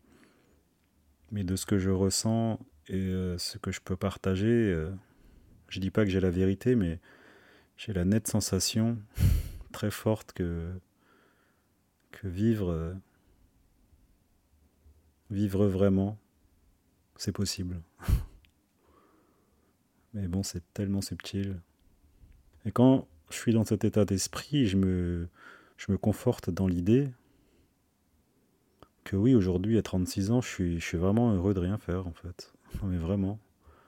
Mais 1.31 1.43
de 1.43 1.55
ce 1.55 1.65
que 1.65 1.79
je 1.79 1.89
ressens 1.89 2.59
et 2.87 2.95
euh, 2.95 3.37
ce 3.39 3.57
que 3.57 3.71
je 3.71 3.81
peux 3.81 3.95
partager, 3.95 4.45
euh, 4.47 4.91
je 5.69 5.79
dis 5.79 5.89
pas 5.89 6.03
que 6.05 6.11
j'ai 6.11 6.19
la 6.19 6.29
vérité, 6.29 6.75
mais 6.75 6.99
j'ai 7.75 7.93
la 7.93 8.05
nette 8.05 8.27
sensation 8.27 8.99
très 9.71 9.91
forte 9.91 10.33
que, 10.33 10.71
que 12.21 12.27
vivre, 12.27 12.71
euh, 12.71 12.93
vivre 15.29 15.67
vraiment, 15.67 16.17
c'est 17.15 17.31
possible. 17.31 17.81
Mais 20.13 20.27
bon, 20.27 20.41
c'est 20.41 20.63
tellement 20.73 21.01
subtil. 21.01 21.59
Et 22.65 22.71
quand 22.71 23.07
je 23.29 23.35
suis 23.35 23.53
dans 23.53 23.65
cet 23.65 23.83
état 23.83 24.03
d'esprit, 24.03 24.65
je 24.65 24.77
me, 24.77 25.27
conforte 26.01 26.49
dans 26.49 26.67
l'idée 26.67 27.11
que 29.03 29.15
oui, 29.15 29.35
aujourd'hui, 29.35 29.77
à 29.77 29.81
36 29.81 30.31
ans, 30.31 30.41
je 30.41 30.47
suis, 30.47 30.79
je 30.79 30.85
suis 30.85 30.97
vraiment 30.97 31.33
heureux 31.33 31.53
de 31.53 31.59
rien 31.59 31.77
faire, 31.77 32.07
en 32.07 32.13
fait. 32.13 32.53
Mais 32.83 32.97
vraiment. 32.97 33.39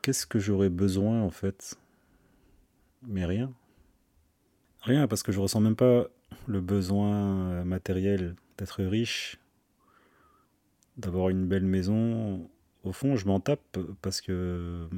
Qu'est-ce 0.02 0.26
que 0.26 0.40
j'aurais 0.40 0.70
besoin, 0.70 1.22
en 1.22 1.30
fait? 1.30 1.78
Mais 3.08 3.26
rien. 3.26 3.52
Rien, 4.82 5.08
parce 5.08 5.24
que 5.24 5.32
je 5.32 5.40
ressens 5.40 5.60
même 5.60 5.76
pas 5.76 6.08
le 6.50 6.62
besoin 6.62 7.64
matériel 7.64 8.36
d'être 8.58 8.84
riche, 8.84 9.38
d'avoir 10.98 11.30
une 11.30 11.48
belle 11.48 11.66
maison. 11.66 12.50
Au 12.84 12.92
fond, 12.92 13.16
je 13.16 13.28
m'en 13.28 13.40
tape 13.40 13.78
parce 14.02 14.20
que 14.20 14.90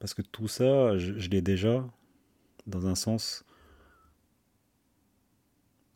parce 0.00 0.12
que 0.12 0.22
tout 0.22 0.48
ça, 0.48 0.98
je, 0.98 1.28
l'ai 1.30 1.40
déjà 1.40 1.88
dans 2.66 2.88
un 2.88 2.96
sens. 2.96 3.44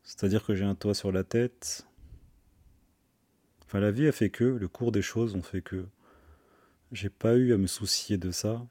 C'est-à-dire 0.05 0.47
que 0.47 0.55
j'ai 0.55 0.65
un 0.65 0.77
toit 0.77 0.95
sur 0.95 1.11
la 1.11 1.25
tête. 1.25 1.87
Enfin, 3.65 3.81
la 3.81 3.91
vie 3.91 4.07
a 4.07 4.13
fait 4.13 4.31
que, 4.31 4.45
le 4.45 4.69
cours 4.69 4.93
des 4.93 5.03
choses 5.03 5.35
ont 5.35 5.43
fait 5.43 5.61
que. 5.61 5.87
J'ai 6.93 7.11
pas 7.11 7.37
eu 7.37 7.53
à 7.53 7.59
me 7.59 7.67
soucier 7.67 8.17
de 8.17 8.31
ça. 8.31 8.65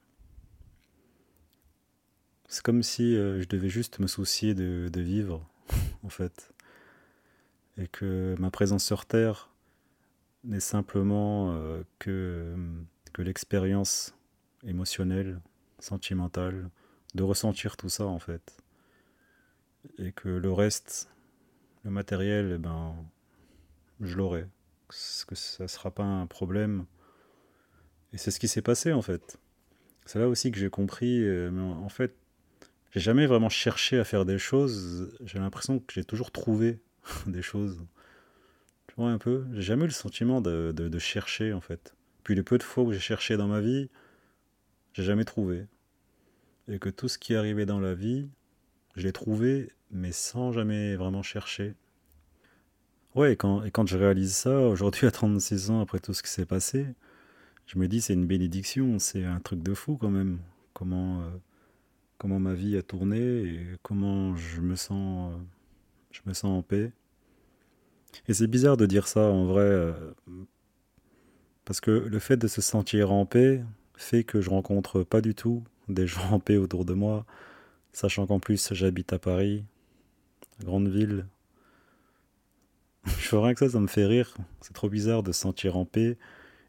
C'est 2.48 2.64
comme 2.64 2.82
si 2.82 3.16
euh, 3.16 3.42
je 3.42 3.48
devais 3.48 3.70
juste 3.70 4.00
me 4.00 4.08
soucier 4.08 4.54
de, 4.54 4.90
vivre, 5.02 5.46
en 6.04 6.10
fait. 6.10 6.54
Et 7.78 7.88
que 7.88 8.36
ma 8.40 8.50
présence 8.50 8.86
sur 8.86 9.06
Terre 9.06 9.50
n'est 10.44 10.62
simplement 10.62 11.54
euh, 11.54 11.84
que, 12.00 12.56
que 13.12 13.22
l'expérience 13.22 14.16
émotionnelle, 14.64 15.42
sentimentale, 15.80 16.70
de 17.16 17.24
ressentir 17.24 17.76
tout 17.76 17.90
ça, 17.90 18.06
en 18.06 18.20
fait. 18.20 18.58
Et 19.98 20.14
que 20.14 20.30
le 20.30 20.52
reste, 20.52 21.10
le 21.84 21.92
matériel, 21.92 22.54
eh 22.56 22.58
ben, 22.58 22.96
je 24.00 24.16
l'aurai. 24.16 24.48
Que 24.88 25.36
ça 25.36 25.64
ne 25.64 25.68
sera 25.68 25.92
pas 25.92 26.04
un 26.04 26.28
problème. 26.28 26.86
Et 28.14 28.18
c'est 28.18 28.32
ce 28.32 28.40
qui 28.40 28.48
s'est 28.48 28.62
passé, 28.62 28.94
en 28.94 29.02
fait. 29.02 29.38
C'est 30.06 30.20
là 30.20 30.30
aussi 30.30 30.52
que 30.52 30.58
j'ai 30.58 30.70
compris, 30.70 31.22
euh, 31.22 31.52
en 31.52 31.90
fait, 31.90 32.16
j'ai 32.98 33.04
jamais 33.04 33.28
vraiment 33.28 33.50
cherché 33.50 34.00
à 34.00 34.04
faire 34.04 34.26
des 34.26 34.40
choses. 34.40 35.16
J'ai 35.24 35.38
l'impression 35.38 35.78
que 35.78 35.94
j'ai 35.94 36.04
toujours 36.04 36.32
trouvé 36.32 36.80
des 37.28 37.44
choses. 37.44 37.86
Tu 38.88 38.96
vois 38.98 39.12
un 39.12 39.20
peu? 39.20 39.46
J'ai 39.54 39.62
jamais 39.62 39.84
eu 39.84 39.88
le 39.88 39.94
sentiment 39.94 40.42
de, 40.42 40.98
chercher 40.98 41.54
en 41.54 41.62
fait. 41.62 41.94
Puis 42.24 42.34
les 42.34 42.42
peu 42.42 42.58
de 42.58 42.64
fois 42.64 42.84
où 42.84 42.92
j'ai 42.92 43.00
cherché 43.00 43.38
dans 43.38 43.48
ma 43.48 43.62
vie, 43.62 43.92
j'ai 44.94 45.04
jamais 45.04 45.26
trouvé. 45.26 45.68
Et 46.68 46.80
que 46.80 46.90
tout 46.90 47.08
ce 47.08 47.20
qui 47.20 47.36
arrivait 47.36 47.68
dans 47.68 47.80
la 47.80 47.94
vie, 47.94 48.30
je 48.96 49.04
l'ai 49.04 49.14
trouvé, 49.14 49.72
mais 49.92 50.12
sans 50.12 50.52
jamais 50.52 50.96
vraiment 50.96 51.22
chercher. 51.22 51.76
Ouais, 53.14 53.34
et 53.34 53.36
quand, 53.36 53.64
et 53.64 53.70
quand 53.70 53.86
je 53.88 53.96
réalise 53.96 54.36
ça, 54.36 54.60
aujourd'hui 54.62 55.06
à 55.06 55.12
36 55.12 55.70
ans, 55.70 55.82
après 55.82 56.00
tout 56.00 56.16
ce 56.16 56.24
qui 56.24 56.30
s'est 56.32 56.48
passé, 56.48 56.88
je 57.68 57.78
me 57.78 57.88
dis 57.88 58.02
c'est 58.02 58.14
une 58.14 58.26
bénédiction, 58.26 58.98
c'est 58.98 59.24
un 59.24 59.40
truc 59.40 59.62
de 59.62 59.76
fou 59.76 59.98
quand 59.98 60.10
même. 60.10 60.40
Comment. 60.74 61.22
Euh, 61.22 61.30
comment 62.18 62.40
ma 62.40 62.54
vie 62.54 62.78
a 62.78 62.82
tourné 62.82 63.20
et 63.20 63.68
comment 63.82 64.36
je 64.36 64.62
me 64.62 64.76
sens, 64.76 65.34
je 66.12 66.22
me 66.26 66.34
sens 66.34 66.58
en 66.58 66.62
paix. 66.62 66.92
Et 68.28 68.34
c'est 68.34 68.48
bizarre 68.48 68.78
de 68.78 68.86
dire 68.86 69.08
ça 69.08 69.22
en 69.22 69.46
vrai, 69.46 69.62
euh, 69.62 69.94
parce 71.66 71.82
que 71.82 71.92
le 71.92 72.20
fait 72.20 72.38
de 72.38 72.48
se 72.48 72.62
sentir 72.62 73.12
en 73.12 73.26
paix 73.26 73.64
fait 73.96 74.24
que 74.24 74.42
je 74.42 74.50
rencontre 74.50 75.04
pas 75.04 75.22
du 75.22 75.36
tout 75.36 75.64
des 75.90 76.08
gens 76.08 76.32
en 76.32 76.40
paix 76.40 76.58
autour 76.58 76.86
de 76.86 76.94
moi, 76.94 77.26
sachant 77.94 78.28
qu'en 78.28 78.40
plus 78.40 78.74
j'habite 78.74 79.14
à 79.14 79.20
Paris, 79.20 79.64
grande 80.64 80.88
ville. 80.88 81.26
je 83.06 83.12
ferais 83.12 83.54
que 83.54 83.60
ça, 83.60 83.70
ça 83.70 83.80
me 83.80 83.88
fait 83.88 84.06
rire. 84.06 84.36
C'est 84.62 84.74
trop 84.74 84.90
bizarre 84.90 85.24
de 85.24 85.32
se 85.32 85.42
sentir 85.42 85.78
en 85.78 85.86
paix 85.86 86.18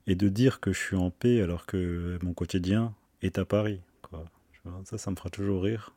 et 0.07 0.15
de 0.15 0.29
dire 0.29 0.61
que 0.61 0.73
je 0.73 0.79
suis 0.79 0.97
en 0.97 1.11
paix 1.11 1.43
alors 1.43 1.67
que 1.67 2.19
mon 2.23 2.33
quotidien 2.33 2.95
est 3.23 3.39
à 3.39 3.45
Paris. 3.45 3.81
Ça, 4.85 4.99
ça 4.99 5.11
me 5.11 5.17
fera 5.17 5.31
toujours 5.31 5.63
rire. 5.63 5.95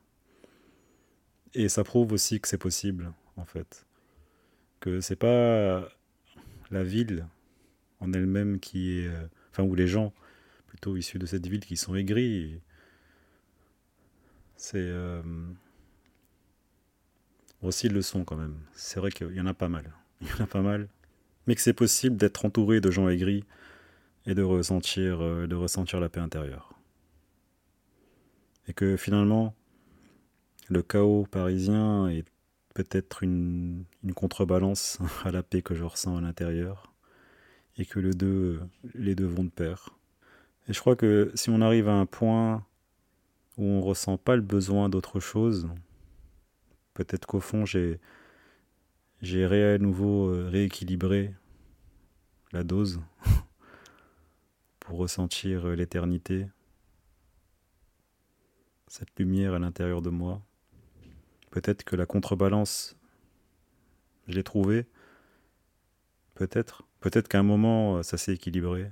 Et 1.54 1.68
ça 1.68 1.84
prouve 1.84 2.12
aussi 2.12 2.40
que 2.40 2.48
c'est 2.48 2.58
possible, 2.58 3.12
en 3.36 3.44
fait. 3.44 3.86
Que 4.80 5.00
c'est 5.00 5.16
pas 5.16 5.88
la 6.70 6.82
ville 6.82 7.26
en 8.00 8.12
elle-même 8.12 8.60
qui 8.60 8.98
est. 8.98 9.06
Euh, 9.06 9.26
enfin, 9.50 9.62
ou 9.62 9.74
les 9.74 9.86
gens 9.86 10.12
plutôt 10.66 10.96
issus 10.96 11.18
de 11.18 11.26
cette 11.26 11.46
ville 11.46 11.64
qui 11.64 11.76
sont 11.76 11.94
aigris. 11.94 12.60
C'est. 14.56 14.78
Euh, 14.78 15.22
aussi, 17.62 17.86
ils 17.86 17.92
le 17.92 18.02
sont 18.02 18.24
quand 18.24 18.36
même. 18.36 18.58
C'est 18.74 18.98
vrai 18.98 19.10
qu'il 19.10 19.32
y 19.32 19.40
en 19.40 19.46
a 19.46 19.54
pas 19.54 19.68
mal. 19.68 19.92
Il 20.20 20.28
y 20.28 20.32
en 20.32 20.44
a 20.44 20.46
pas 20.46 20.62
mal. 20.62 20.88
Mais 21.46 21.54
que 21.54 21.60
c'est 21.60 21.72
possible 21.72 22.16
d'être 22.16 22.44
entouré 22.44 22.80
de 22.80 22.90
gens 22.90 23.08
aigris 23.08 23.44
et 24.26 24.34
de 24.34 24.42
ressentir, 24.42 25.20
euh, 25.20 25.46
de 25.46 25.54
ressentir 25.56 26.00
la 26.00 26.08
paix 26.08 26.20
intérieure 26.20 26.71
et 28.68 28.72
que 28.72 28.96
finalement 28.96 29.54
le 30.68 30.82
chaos 30.82 31.26
parisien 31.30 32.08
est 32.08 32.24
peut-être 32.74 33.22
une, 33.22 33.84
contrebalance 34.14 34.98
à 35.24 35.30
la 35.30 35.42
paix 35.42 35.62
que 35.62 35.74
je 35.74 35.84
ressens 35.84 36.16
à 36.16 36.20
l'intérieur 36.20 36.92
et 37.78 37.86
que 37.86 38.00
les 38.00 38.12
deux, 38.12 38.60
les 38.94 39.14
deux 39.14 39.26
vont 39.26 39.44
de 39.44 39.50
pair. 39.50 39.90
Et 40.68 40.72
je 40.72 40.80
crois 40.80 40.96
que 40.96 41.32
si 41.34 41.50
on 41.50 41.60
arrive 41.60 41.88
à 41.88 41.94
un 41.94 42.06
point 42.06 42.64
où 43.58 43.64
on 43.64 43.78
ne 43.78 43.82
ressent 43.82 44.16
pas 44.16 44.36
le 44.36 44.42
besoin 44.42 44.88
d'autre 44.88 45.20
chose, 45.20 45.68
peut-être 46.94 47.26
qu'au 47.26 47.40
fond 47.40 47.64
j'ai 47.66 47.98
euh, 49.24 50.48
rééquilibré 50.50 51.34
la 52.52 52.62
dose 52.62 53.00
pour 54.80 54.98
ressentir 54.98 55.66
l'éternité 55.68 56.46
cette 58.92 59.18
lumière 59.18 59.54
à 59.54 59.58
l'intérieur 59.58 60.02
de 60.02 60.10
moi. 60.10 60.42
Peut-être 61.50 61.82
que 61.82 61.96
la 61.96 62.04
contrebalance, 62.04 62.94
je 64.28 64.34
l'ai 64.34 64.42
trouvée. 64.42 64.84
Peut-être. 66.34 66.82
Peut-être 67.00 67.26
qu'à 67.26 67.38
un 67.38 67.42
moment, 67.42 67.96
euh, 67.96 68.02
ça 68.02 68.18
s'est 68.18 68.34
équilibré. 68.34 68.90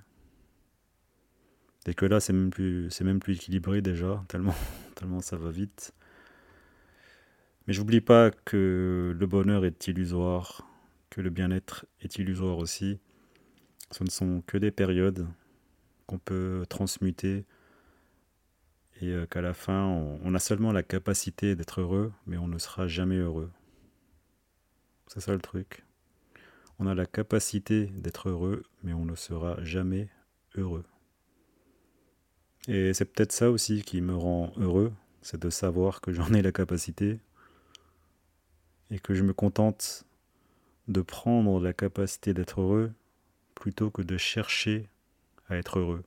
Et 1.85 1.93
que 1.93 2.07
là, 2.07 2.19
c'est 2.19 2.33
même 2.33 2.49
plus, 2.49 2.99
même 3.03 3.21
plus 3.21 3.35
équilibré 3.35 3.83
déjà, 3.83 4.25
tellement, 4.29 4.55
tellement 4.95 5.21
ça 5.21 5.37
va 5.37 5.51
vite. 5.51 5.93
Mais 7.67 7.75
j'oublie 7.75 8.01
pas 8.01 8.31
que 8.31 9.15
le 9.15 9.27
bonheur 9.27 9.67
est 9.67 9.87
illusoire, 9.87 10.67
que 11.11 11.21
le 11.21 11.29
bien-être 11.29 11.85
est 12.01 12.17
illusoire 12.19 12.57
aussi. 12.57 13.01
Ce 13.91 14.03
ne 14.03 14.09
sont 14.09 14.43
que 14.47 14.57
des 14.57 14.71
périodes 14.71 15.27
qu'on 16.07 16.19
peut 16.19 16.65
transmuter 16.71 17.45
et 19.01 19.09
euh, 19.09 19.27
qu'à 19.27 19.41
la 19.41 19.55
fin, 19.55 19.87
on, 19.87 20.35
a 20.35 20.39
seulement 20.39 20.73
la 20.73 20.83
capacité 20.83 21.57
d'être 21.57 21.81
heureux, 21.81 22.13
mais 22.27 22.37
on 22.37 22.49
ne 22.49 22.59
sera 22.59 22.87
jamais 22.87 23.17
heureux. 23.17 23.51
C'est 25.07 25.21
ça 25.21 25.33
le 25.33 25.41
truc. 25.41 25.85
On 26.79 26.87
a 26.87 26.95
la 26.95 27.07
capacité 27.07 27.87
d'être 27.87 28.29
heureux, 28.29 28.63
mais 28.83 28.93
on 28.93 29.05
ne 29.05 29.15
sera 29.15 29.63
jamais 29.65 30.09
heureux. 30.57 30.85
Et 32.69 32.93
c'est 32.93 33.07
peut-être 33.07 33.33
ça 33.33 33.51
aussi 33.51 33.83
qui 33.83 34.01
me 34.01 34.15
rend 34.15 34.53
heureux, 34.57 34.93
c'est 35.23 35.41
de 35.41 35.51
savoir 35.51 36.01
que 36.01 36.13
j'en 36.13 36.33
ai 36.35 36.43
la 36.43 36.53
capacité 36.53 37.19
et 38.91 38.99
que 38.99 39.15
je 39.15 39.23
me 39.23 39.33
contente 39.33 40.05
de 40.89 41.01
prendre 41.01 41.61
la 41.61 41.73
capacité 41.73 42.35
d'être 42.35 42.61
heureux 42.61 42.93
plutôt 43.55 43.91
que 43.91 44.03
de 44.03 44.17
chercher 44.19 44.89
à 45.49 45.57
être 45.57 45.79
heureux. 45.79 46.05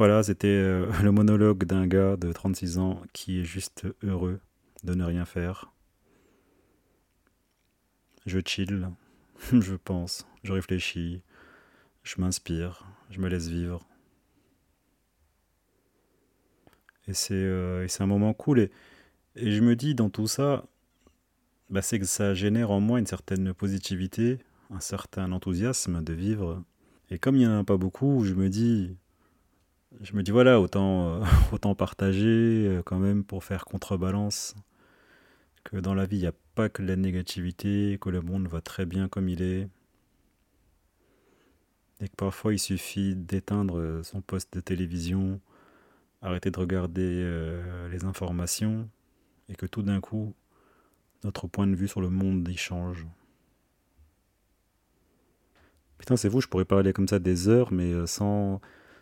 Voilà, 0.00 0.22
c'était 0.22 0.46
euh, 0.46 0.90
le 1.02 1.12
monologue 1.12 1.64
d'un 1.64 1.86
gars 1.86 2.16
de 2.16 2.32
36 2.32 2.78
ans 2.78 3.02
qui 3.12 3.38
est 3.38 3.44
juste 3.44 3.86
heureux 4.02 4.40
de 4.82 4.94
ne 4.94 5.04
rien 5.04 5.26
faire. 5.26 5.74
Je 8.24 8.38
chill. 8.42 8.88
je 9.52 9.74
pense, 9.74 10.26
je 10.42 10.54
réfléchis, 10.54 11.20
je 12.02 12.18
m'inspire, 12.18 12.86
je 13.10 13.20
me 13.20 13.28
laisse 13.28 13.48
vivre. 13.48 13.86
Et 17.06 17.12
c'est 17.12 17.34
euh, 17.34 17.86
un 17.98 18.06
moment 18.06 18.32
cool. 18.32 18.70
Et, 19.36 19.50
je 19.50 19.60
me 19.60 19.76
dis 19.76 19.94
dans 19.94 20.08
tout 20.08 20.28
ça, 20.28 20.64
bah, 21.68 21.82
c'est 21.82 21.98
que 21.98 22.06
ça 22.06 22.32
génère 22.32 22.70
en 22.70 22.80
moi 22.80 23.00
une 23.00 23.06
certaine 23.06 23.52
positivité, 23.52 24.38
un 24.70 24.80
certain 24.80 25.30
enthousiasme 25.30 26.02
de 26.02 26.14
vivre. 26.14 26.64
Et 27.10 27.18
comme 27.18 27.36
il 27.36 27.40
n'y 27.40 27.46
en 27.46 27.58
a 27.58 27.64
pas 27.64 27.76
beaucoup, 27.76 28.24
je 28.24 28.32
me 28.32 28.48
dis, 28.48 28.96
je 30.00 30.14
me 30.14 30.22
dis 30.22 30.30
voilà, 30.30 30.60
autant, 30.60 31.22
euh, 31.22 31.74
partager 31.78 32.66
euh, 32.68 32.82
quand 32.82 32.98
même 32.98 33.24
pour 33.24 33.44
faire 33.44 33.64
contrebalance. 33.64 34.54
Que 35.64 35.76
dans 35.76 35.94
la 35.94 36.06
vie, 36.06 36.16
il 36.16 36.20
n'y 36.20 36.26
a 36.26 36.34
pas 36.54 36.68
que 36.68 36.82
la 36.82 36.96
négativité, 36.96 37.98
que 38.00 38.08
le 38.08 38.22
monde 38.22 38.48
va 38.48 38.60
très 38.60 38.86
bien 38.86 39.08
comme 39.08 39.28
il 39.28 39.42
est. 39.42 39.68
Et 42.00 42.08
que 42.08 42.16
parfois 42.16 42.54
il 42.54 42.58
suffit 42.58 43.14
d'éteindre 43.14 43.78
euh, 43.78 44.02
son 44.02 44.22
poste 44.22 44.54
de 44.54 44.60
télévision, 44.60 45.40
arrêter 46.22 46.50
de 46.50 46.58
regarder 46.58 47.60
les 47.90 48.04
informations, 48.04 48.88
et 49.48 49.54
que 49.54 49.66
tout 49.66 49.82
d'un 49.82 50.00
coup, 50.00 50.34
notre 51.24 51.46
point 51.46 51.66
de 51.66 51.74
vue 51.74 51.88
sur 51.88 52.00
le 52.00 52.10
monde 52.10 52.46
y 52.48 52.56
change. 52.56 53.06
Putain, 55.98 56.16
c'est 56.16 56.28
vous, 56.28 56.40
je 56.40 56.46
pourrais 56.46 56.64
parler 56.64 56.92
comme 56.92 57.08
ça 57.08 57.18
des 57.18 57.48
heures, 57.48 57.72
mais 57.72 58.06
sans, 58.06 58.60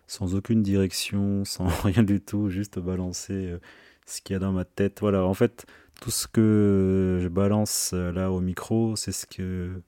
sans 0.08 0.34
aucune 0.34 0.62
direction, 0.62 1.44
sans 1.44 1.68
rien 1.84 2.02
du 2.02 2.20
tout, 2.20 2.48
juste 2.48 2.80
balancer 2.80 3.52
euh, 3.52 3.60
ce 4.06 4.20
qu'il 4.20 4.34
y 4.34 4.36
a 4.36 4.40
dans 4.40 4.52
ma 4.52 4.64
tête. 4.64 4.98
Voilà, 5.00 5.24
en 5.24 5.34
fait, 5.34 5.66
tout 6.00 6.10
ce 6.10 6.26
que 6.26 7.20
je 7.22 7.28
balance 7.28 7.92
euh, 7.94 8.10
là 8.10 8.32
au 8.32 8.40
micro, 8.40 8.96
c'est 8.96 9.12
ce 9.12 9.26
que 9.26 9.80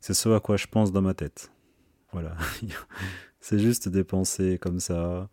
c'est 0.00 0.14
ce 0.14 0.28
à 0.30 0.40
quoi 0.40 0.56
je 0.56 0.66
pense 0.66 0.92
dans 0.92 1.02
ma 1.02 1.14
tête. 1.14 1.50
Voilà. 2.12 2.36
c'est 3.40 3.58
juste 3.58 3.88
des 3.88 4.04
pensées 4.04 4.58
comme 4.60 4.80
ça. 4.80 5.30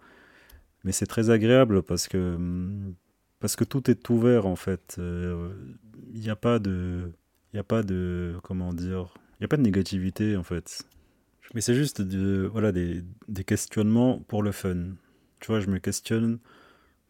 Mais 0.84 0.92
c'est 0.94 1.08
très 1.08 1.30
agréable 1.30 1.84
parce 1.84 2.08
que 2.08 2.36
hum, 2.36 2.96
parce 3.40 3.56
que 3.56 3.64
tout 3.64 3.90
est 3.92 4.10
ouvert 4.10 4.46
en 4.46 4.56
fait. 4.56 4.98
Il 5.00 6.20
n'y 6.22 6.30
a 6.30 6.36
pas 6.36 6.60
de 6.60 7.12
il 7.54 7.60
a 7.60 7.64
pas 7.64 7.84
de 7.84 8.36
comment 8.44 8.74
dire, 8.74 9.14
il 9.36 9.42
n'y 9.42 9.46
a 9.46 9.48
pas 9.48 9.58
de 9.58 9.64
négativité 9.64 10.38
en 10.38 10.44
fait. 10.44 10.86
Mais 11.54 11.62
c'est 11.62 11.76
juste 11.76 12.02
voilà, 12.02 12.72
des, 12.72 13.04
questionnements 13.46 14.20
pour 14.20 14.44
le 14.44 14.52
fun. 14.52 14.96
Tu 15.40 15.48
vois, 15.48 15.60
je 15.60 15.68
me 15.68 15.80
questionne 15.80 16.40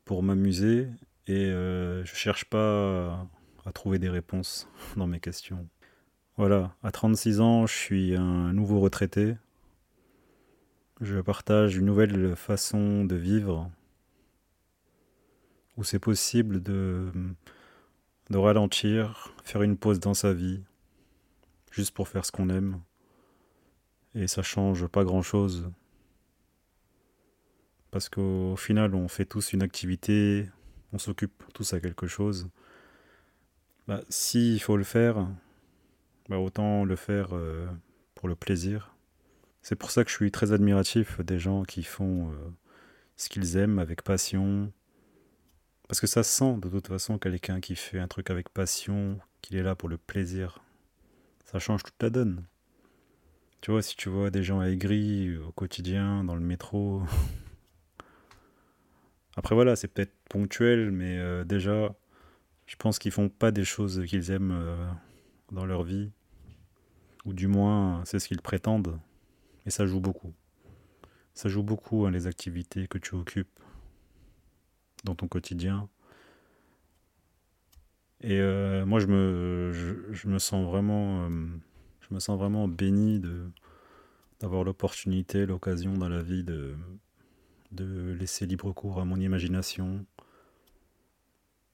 pour 0.05 0.21
m'amuser 0.21 0.87
et 1.27 1.45
euh, 1.45 2.05
je 2.05 2.15
cherche 2.15 2.45
pas 2.45 3.27
à, 3.65 3.71
trouver 3.73 3.99
des 3.99 4.09
réponses 4.09 4.69
dans 4.95 5.07
mes 5.07 5.19
questions. 5.19 5.67
Voilà, 6.37 6.75
à 6.83 6.91
36 6.91 7.41
ans, 7.41 7.65
je 7.65 7.73
suis 7.73 8.15
un 8.15 8.53
nouveau 8.53 8.79
retraité. 8.79 9.35
Je 11.01 11.19
partage 11.19 11.77
une 11.77 11.85
nouvelle 11.85 12.35
façon 12.35 13.05
de 13.05 13.15
vivre 13.15 13.71
où 15.77 15.83
c'est 15.83 15.99
possible 15.99 16.61
de, 16.61 17.11
de 18.29 18.37
ralentir, 18.37 19.33
faire 19.43 19.63
une 19.63 19.77
pause 19.77 19.99
dans 19.99 20.13
sa 20.13 20.33
vie, 20.33 20.61
juste 21.71 21.91
pour 21.91 22.07
faire 22.07 22.25
ce 22.25 22.31
qu'on 22.31 22.49
aime 22.49 22.81
et 24.15 24.27
ça 24.27 24.41
change 24.41 24.87
pas 24.87 25.03
grand 25.03 25.21
chose. 25.21 25.69
Parce 27.91 28.09
qu'au 28.09 28.55
final, 28.55 28.95
on 28.95 29.07
fait 29.07 29.25
tous 29.25 29.53
une 29.53 29.61
activité, 29.61 30.49
on 30.93 30.97
s'occupe 30.97 31.43
tous 31.53 31.73
à 31.73 31.79
quelque 31.79 32.07
chose. 32.07 32.49
Bah, 33.87 34.01
S'il 34.09 34.61
faut 34.61 34.77
le 34.77 34.83
faire, 34.83 35.27
bah, 36.29 36.37
autant 36.37 36.83
le 36.83 36.95
faire 36.95 37.29
euh, 37.33 37.67
pour 38.15 38.27
le 38.27 38.35
plaisir. 38.35 38.93
C'est 39.61 39.75
pour 39.75 39.91
ça 39.91 40.03
que 40.03 40.09
je 40.09 40.15
suis 40.15 40.31
très 40.31 40.51
admiratif 40.51 41.21
des 41.21 41.39
gens 41.39 41.63
qui 41.63 41.83
font 41.83 42.31
euh, 42.31 42.35
ce 43.15 43.29
qu'ils 43.29 43.57
aiment 43.57 43.79
avec 43.79 44.01
passion. 44.01 44.71
Parce 45.87 46.01
que 46.01 46.07
ça 46.07 46.23
sent 46.23 46.57
de 46.61 46.69
toute 46.69 46.87
façon 46.87 47.17
quelqu'un 47.17 47.61
qui 47.61 47.75
fait 47.75 47.99
un 47.99 48.07
truc 48.07 48.29
avec 48.29 48.49
passion, 48.49 49.19
qu'il 49.41 49.55
est 49.55 49.63
là 49.63 49.75
pour 49.75 49.87
le 49.87 49.97
plaisir. 49.97 50.63
Ça 51.45 51.59
change 51.59 51.83
toute 51.83 52.01
la 52.01 52.09
donne. 52.09 52.45
Tu 53.67 53.71
vois, 53.71 53.81
si 53.81 53.97
tu 53.97 54.07
vois 54.07 54.29
des 54.29 54.43
gens 54.43 54.61
aigris 54.61 55.35
au 55.39 55.51
quotidien, 55.51 56.23
dans 56.23 56.35
le 56.35 56.39
métro. 56.39 57.01
Après, 59.35 59.55
voilà, 59.55 59.75
c'est 59.75 59.89
peut-être 59.89 60.13
ponctuel, 60.29 60.89
mais 60.89 61.17
euh, 61.17 61.43
déjà, 61.43 61.93
je 62.65 62.77
pense 62.77 62.97
qu'ils 62.97 63.11
font 63.11 63.27
pas 63.27 63.51
des 63.51 63.65
choses 63.65 64.05
qu'ils 64.05 64.31
aiment 64.31 64.53
euh, 64.57 64.89
dans 65.51 65.65
leur 65.65 65.83
vie. 65.83 66.11
Ou 67.25 67.33
du 67.33 67.47
moins, 67.47 68.03
c'est 68.05 68.19
ce 68.19 68.29
qu'ils 68.29 68.41
prétendent. 68.41 69.01
Et 69.65 69.69
ça 69.69 69.85
joue 69.85 69.99
beaucoup. 69.99 70.33
Ça 71.33 71.49
joue 71.49 71.61
beaucoup 71.61 72.05
hein, 72.05 72.11
les 72.11 72.25
activités 72.25 72.87
que 72.87 72.97
tu 72.97 73.15
occupes 73.15 73.59
dans 75.03 75.13
ton 75.13 75.27
quotidien. 75.27 75.89
Et 78.21 78.39
euh, 78.39 78.85
moi, 78.85 79.01
je 79.01 79.07
me 79.09 80.39
sens 80.39 80.65
vraiment 80.65 81.29
je 82.09 82.15
me 82.15 82.19
sens 82.19 82.37
vraiment 82.37 82.67
béni 82.67 83.21
d'avoir 84.39 84.63
l'opportunité, 84.63 85.45
l'occasion 85.45 85.93
dans 85.93 86.09
la 86.09 86.21
vie 86.21 86.43
de, 86.43 86.75
laisser 87.71 88.45
libre 88.45 88.71
cours 88.71 88.99
à 88.99 89.05
mon 89.05 89.19
imagination, 89.19 90.05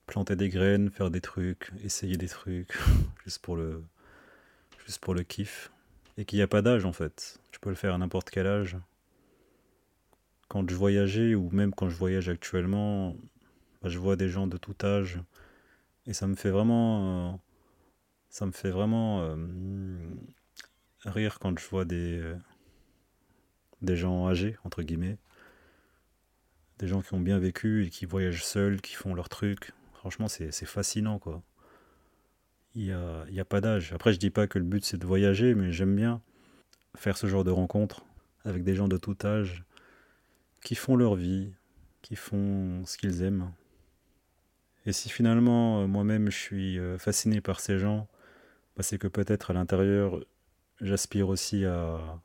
planter 0.08 0.36
des 0.36 0.50
graines, 0.50 0.90
faire 0.90 1.12
des 1.12 1.22
trucs, 1.22 1.72
essayer 1.84 2.18
des 2.18 2.28
trucs, 2.28 2.74
juste 3.26 3.40
pour 3.40 3.56
le, 3.56 3.84
juste 4.86 5.28
kiff. 5.28 5.72
Et 6.18 6.26
qu'il 6.26 6.38
n'y 6.38 6.44
a 6.44 6.48
pas 6.48 6.62
d'âge 6.62 6.86
en 6.86 6.94
fait. 6.94 7.40
Tu 7.52 7.60
peux 7.60 7.70
le 7.70 7.76
faire 7.76 7.94
à 7.94 7.98
n'importe 7.98 8.30
quel 8.30 8.46
âge. 8.46 8.78
Quand 10.48 10.70
je 10.70 10.76
voyageais, 10.76 11.34
ou 11.34 11.50
même 11.52 11.74
quand 11.74 11.90
je 11.90 11.96
voyage 11.96 12.30
actuellement, 12.30 13.16
bah, 13.82 13.90
je 13.90 13.98
vois 13.98 14.16
des 14.16 14.30
gens 14.30 14.46
de 14.46 14.58
tout 14.58 14.76
âge. 14.84 15.20
Et 16.06 16.14
ça 16.14 16.28
me 16.28 16.36
fait 16.36 16.52
vraiment. 16.52 17.34
Euh, 17.34 17.38
ça 18.34 18.48
me 18.48 18.52
fait 18.52 18.72
vraiment 18.72 19.22
euh, 19.22 19.36
rire 21.06 21.38
quand 21.38 21.58
je 21.60 21.70
vois 21.70 21.86
des, 21.86 22.18
euh, 22.18 22.36
des 23.84 23.96
gens 23.96 24.28
âgés, 24.28 24.58
entre 24.64 24.82
guillemets. 24.82 25.20
Des 26.80 26.88
gens 26.88 27.04
qui 27.04 27.14
ont 27.14 27.20
bien 27.20 27.38
vécu 27.38 27.86
et 27.86 27.92
qui 27.92 28.08
voyagent 28.08 28.44
seuls, 28.44 28.82
qui 28.82 28.96
font 28.96 29.14
leurs 29.14 29.30
trucs. 29.30 29.72
Franchement, 29.94 30.28
c'est 30.28 30.52
fascinant, 30.66 31.20
quoi. 31.20 31.44
Il 32.74 32.86
n'y 32.86 32.92
a, 32.92 33.26
a 33.38 33.46
pas 33.46 33.62
d'âge. 33.62 33.94
Après, 33.94 34.12
je 34.14 34.18
dis 34.18 34.32
pas 34.32 34.48
que 34.48 34.58
le 34.58 34.66
but 34.66 34.84
c'est 34.84 34.98
de 34.98 35.06
voyager, 35.06 35.54
mais 35.54 35.72
j'aime 35.72 35.96
bien 35.96 36.20
faire 36.98 37.18
ce 37.18 37.28
genre 37.28 37.44
de 37.44 37.52
rencontres 37.52 38.04
avec 38.46 38.64
des 38.64 38.74
gens 38.74 38.88
de 38.88 38.98
tout 38.98 39.16
âge 39.24 39.64
qui 40.64 40.74
font 40.74 40.96
leur 40.96 41.14
vie, 41.14 41.54
qui 42.02 42.16
font 42.16 42.84
ce 42.88 42.98
qu'ils 42.98 43.22
aiment. 43.22 43.52
Et 44.88 44.92
si 44.92 45.10
finalement 45.10 45.84
euh, 45.84 45.88
moi-même 45.88 46.32
je 46.32 46.38
suis 46.38 46.80
fasciné 46.98 47.40
par 47.40 47.60
ces 47.60 47.78
gens, 47.78 48.08
bah, 48.76 48.84
c'est 48.84 48.98
que 48.98 49.08
peut-être 49.08 49.52
à 49.52 49.54
l'intérieur, 49.54 50.20
j'aspire 50.82 51.30
aussi 51.30 51.66
à, 51.66 52.22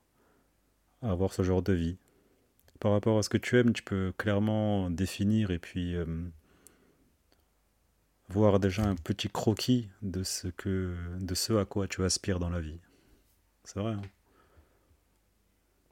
avoir 1.02 1.32
ce 1.32 1.42
genre 1.42 1.62
de 1.62 1.72
vie. 1.72 1.98
Par 2.80 2.92
rapport 2.92 3.18
à 3.18 3.22
ce 3.22 3.28
que 3.28 3.38
tu 3.38 3.58
aimes, 3.58 3.72
tu 3.72 3.82
peux 3.82 4.12
clairement 4.16 4.90
définir 4.90 5.50
et 5.50 5.58
puis 5.58 5.96
euh, 5.96 6.06
voir 8.28 8.61
déjà 8.61 8.84
un 8.84 8.94
petit 8.94 9.28
croquis 9.28 9.90
de 10.02 10.22
ce, 10.22 10.48
que, 10.48 10.94
de 11.18 11.34
ce 11.34 11.54
à 11.54 11.64
quoi 11.64 11.88
tu 11.88 12.04
aspires 12.04 12.38
dans 12.38 12.50
la 12.50 12.61
vie. 12.61 12.78
C'est 13.64 13.80
vrai. 13.80 13.92
Hein. 13.92 14.02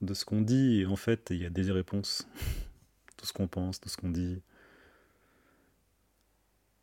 de 0.00 0.14
ce 0.14 0.24
qu'on 0.24 0.40
dit, 0.40 0.86
en 0.86 0.96
fait, 0.96 1.28
il 1.30 1.38
y 1.38 1.46
a 1.46 1.50
des 1.50 1.70
réponses. 1.72 2.28
tout 3.16 3.26
ce 3.26 3.32
qu'on 3.32 3.48
pense, 3.48 3.80
tout 3.80 3.88
ce 3.88 3.96
qu'on 3.96 4.10
dit. 4.10 4.40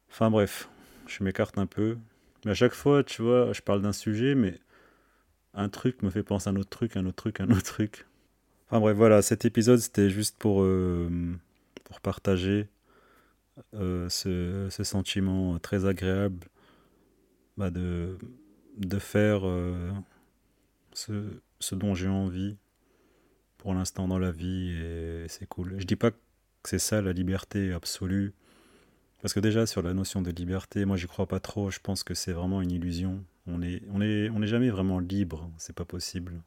Enfin 0.10 0.30
bref, 0.30 0.70
je 1.08 1.24
m'écarte 1.24 1.58
un 1.58 1.66
peu. 1.66 1.98
Mais 2.46 2.52
à 2.52 2.56
chaque 2.56 2.74
fois, 2.74 3.04
tu 3.04 3.22
vois, 3.22 3.54
je 3.54 3.62
parle 3.62 3.82
d'un 3.82 3.94
sujet, 3.94 4.36
mais 4.36 4.60
un 5.54 5.70
truc 5.70 6.02
me 6.02 6.10
fait 6.10 6.24
penser 6.24 6.50
à 6.50 6.54
un 6.54 6.56
autre 6.56 6.70
truc, 6.70 6.98
un 6.98 7.06
autre 7.06 7.16
truc, 7.16 7.40
un 7.40 7.50
autre 7.50 7.64
truc. 7.64 8.06
Enfin 8.68 8.80
bref, 8.80 8.98
voilà, 8.98 9.22
cet 9.22 9.46
épisode, 9.46 9.80
c'était 9.80 10.10
juste 10.10 10.38
pour, 10.38 10.64
euh, 10.64 11.10
pour 11.84 12.02
partager 12.02 12.68
euh, 13.76 14.10
ce, 14.10 14.68
ce, 14.72 14.84
sentiment 14.84 15.60
très 15.60 15.86
agréable 15.86 16.48
bah, 17.56 17.70
de, 17.70 18.18
de 18.78 19.00
faire 19.00 19.48
euh, 19.48 19.92
ce, 20.94 21.40
ce 21.60 21.76
dont 21.76 21.94
j'ai 21.94 22.08
envie 22.08 22.58
pour 23.60 23.76
l'instant 23.76 24.08
dans 24.08 24.20
la 24.20 24.32
vie, 24.32 24.72
et 24.72 25.26
c'est 25.30 25.46
cool. 25.46 25.76
Je 25.78 25.86
dis 25.86 25.96
pas 25.96 26.12
que 26.12 26.18
c'est 26.64 26.80
ça 26.80 27.02
la 27.02 27.14
liberté 27.14 27.72
absolue, 27.72 28.34
parce 29.24 29.34
que 29.34 29.40
déjà, 29.40 29.66
sur 29.66 29.82
la 29.82 29.94
notion 29.94 30.22
de 30.22 30.32
liberté, 30.32 30.84
moi, 30.84 30.98
j'y 30.98 31.08
crois 31.08 31.28
pas 31.28 31.40
trop. 31.40 31.72
Je 31.72 31.80
pense 31.80 32.04
que 32.04 32.14
c'est 32.14 32.34
vraiment 32.34 32.62
une 32.62 32.72
illusion. 32.72 33.24
On 33.48 33.60
n'est 33.60 33.82
on 33.90 34.02
on 34.36 34.46
jamais 34.46 34.70
vraiment 34.70 35.00
libre. 35.00 35.50
C'est 35.58 35.74
pas 35.74 35.86
possible. 35.86 36.44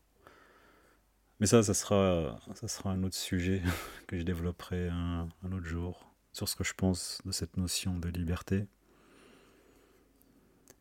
Mais 1.40 1.46
ça, 1.46 1.62
ça 1.62 1.72
sera, 1.72 2.38
ça 2.54 2.68
sera 2.68 2.90
un 2.90 3.02
autre 3.02 3.14
sujet 3.14 3.62
que 4.06 4.18
je 4.18 4.24
développerai 4.24 4.90
un, 4.90 5.26
autre 5.46 5.64
jour 5.64 6.12
sur 6.34 6.50
ce 6.50 6.54
que 6.54 6.64
je 6.64 6.74
pense 6.74 7.22
de 7.24 7.32
cette 7.32 7.56
notion 7.56 7.98
de 7.98 8.10
liberté. 8.10 8.66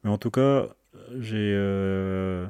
Mais 0.03 0.09
en 0.09 0.17
tout 0.17 0.31
cas, 0.31 0.67
euh, 1.11 2.49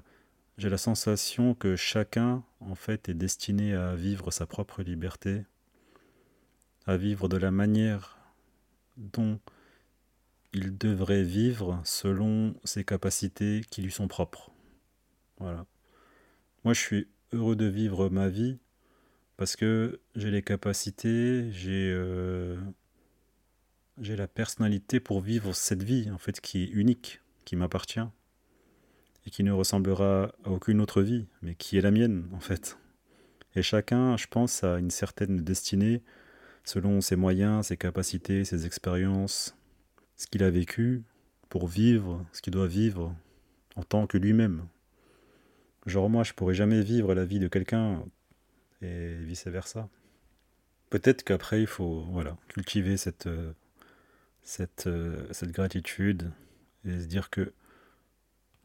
j'ai 0.57 0.69
la 0.69 0.79
sensation 0.79 1.53
que 1.53 1.75
chacun, 1.75 2.43
en 2.61 2.73
fait, 2.73 3.09
est 3.09 3.13
destiné 3.13 3.75
à 3.75 3.93
vivre 3.93 4.31
sa 4.31 4.47
propre 4.47 4.81
liberté, 4.81 5.45
à 6.87 6.97
vivre 6.97 7.29
de 7.29 7.37
la 7.37 7.51
manière 7.51 8.15
dont 8.97 9.39
il 10.53 10.77
devrait 10.77 11.23
vivre 11.23 11.81
selon 11.83 12.55
ses 12.63 12.83
capacités 12.83 13.61
qui 13.69 13.81
lui 13.81 13.91
sont 13.91 14.07
propres. 14.07 14.51
Voilà. 15.39 15.65
Moi, 16.63 16.73
je 16.73 16.79
suis 16.79 17.07
heureux 17.33 17.55
de 17.55 17.65
vivre 17.65 18.09
ma 18.09 18.29
vie 18.29 18.57
parce 19.37 19.55
que 19.55 19.99
j'ai 20.15 20.31
les 20.31 20.41
capacités, 20.41 21.51
j'ai 21.51 21.91
euh, 21.93 22.57
j'ai 23.99 24.15
la 24.15 24.27
personnalité 24.27 24.99
pour 24.99 25.21
vivre 25.21 25.53
cette 25.53 25.83
vie, 25.83 26.09
en 26.11 26.17
fait, 26.17 26.41
qui 26.41 26.63
est 26.63 26.67
unique, 26.67 27.21
qui 27.45 27.55
m'appartient 27.55 28.07
et 29.25 29.29
qui 29.29 29.43
ne 29.43 29.51
ressemblera 29.51 30.31
à 30.43 30.49
aucune 30.49 30.81
autre 30.81 31.01
vie, 31.01 31.25
mais 31.41 31.55
qui 31.55 31.77
est 31.77 31.81
la 31.81 31.91
mienne, 31.91 32.27
en 32.33 32.39
fait. 32.39 32.77
Et 33.55 33.63
chacun, 33.63 34.17
je 34.17 34.27
pense, 34.27 34.63
a 34.63 34.77
une 34.77 34.91
certaine 34.91 35.37
destinée 35.37 36.03
selon 36.65 36.99
ses 36.99 37.15
moyens, 37.15 37.67
ses 37.67 37.77
capacités, 37.77 38.43
ses 38.43 38.65
expériences, 38.65 39.55
ce 40.17 40.27
qu'il 40.27 40.43
a 40.43 40.49
vécu 40.49 41.03
pour 41.49 41.67
vivre 41.67 42.25
ce 42.33 42.41
qu'il 42.41 42.51
doit 42.51 42.67
vivre 42.67 43.15
en 43.75 43.83
tant 43.83 44.07
que 44.07 44.17
lui-même. 44.17 44.67
Genre 45.85 46.09
moi, 46.09 46.23
je 46.23 46.33
pourrais 46.33 46.55
jamais 46.55 46.81
vivre 46.81 47.13
la 47.13 47.25
vie 47.25 47.39
de 47.39 47.47
quelqu'un 47.47 48.03
et 48.81 49.15
vice-versa. 49.15 49.87
Peut-être 50.89 51.23
qu'après, 51.23 51.61
il 51.61 51.67
faut 51.67 52.05
voilà, 52.11 52.37
cultiver 52.47 52.97
cette, 52.97 53.29
cette, 54.41 54.89
cette 55.31 55.51
gratitude 55.51 56.31
et 56.85 56.99
se 56.99 57.05
dire 57.05 57.29
que 57.29 57.53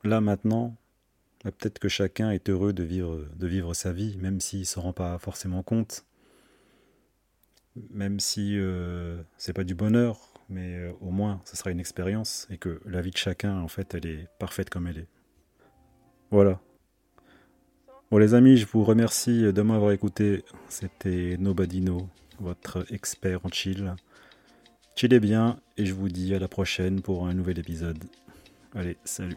là 0.05 0.21
maintenant, 0.21 0.77
peut-être 1.43 1.79
que 1.79 1.89
chacun 1.89 2.31
est 2.31 2.49
heureux 2.49 2.73
de 2.73 2.83
vivre, 2.83 3.27
de 3.37 3.47
vivre 3.47 3.75
sa 3.75 3.93
vie, 3.93 4.17
même 4.19 4.41
s'il 4.41 4.61
ne 4.61 4.65
se 4.65 4.79
rend 4.79 4.93
pas 4.93 5.19
forcément 5.19 5.63
compte, 5.63 6.05
même 7.91 8.21
si 8.21 8.57
euh, 8.59 9.23
c'est 9.37 9.53
pas 9.53 9.65
du 9.65 9.75
bonheur, 9.75 10.19
mais 10.49 10.77
euh, 10.77 10.93
au 11.01 11.11
moins 11.11 11.41
ce 11.45 11.57
sera 11.57 11.71
une 11.71 11.81
expérience 11.81 12.47
et 12.51 12.59
que 12.59 12.81
la 12.85 13.01
vie 13.01 13.11
de 13.11 13.17
chacun, 13.17 13.59
en 13.61 13.69
fait, 13.69 13.95
elle 13.95 14.07
est 14.07 14.29
parfaite 14.39 14.71
comme 14.71 14.87
elle 14.87 14.99
est. 14.99 15.09
Voilà. 16.31 16.61
Bon 18.11 18.19
les 18.19 18.35
amis, 18.35 18.57
je 18.57 18.67
vous 18.67 18.85
remercie 18.85 19.53
de 19.53 19.63
m'avoir 19.63 19.93
écouté. 19.93 20.45
C'était 20.69 21.37
Nobody 21.39 21.81
Know, 21.81 22.09
votre 22.41 22.85
expert 22.93 23.45
en 23.45 23.49
chill. 23.51 23.95
Chillez 24.97 25.21
bien 25.21 25.61
et 25.77 25.87
je 25.87 25.95
vous 25.95 26.09
dis 26.09 26.35
à 26.35 26.39
la 26.39 26.49
prochaine 26.49 27.01
pour 27.01 27.27
un 27.27 27.35
nouvel 27.35 27.59
épisode. 27.59 28.03
Allez, 28.75 28.97
salut. 29.05 29.37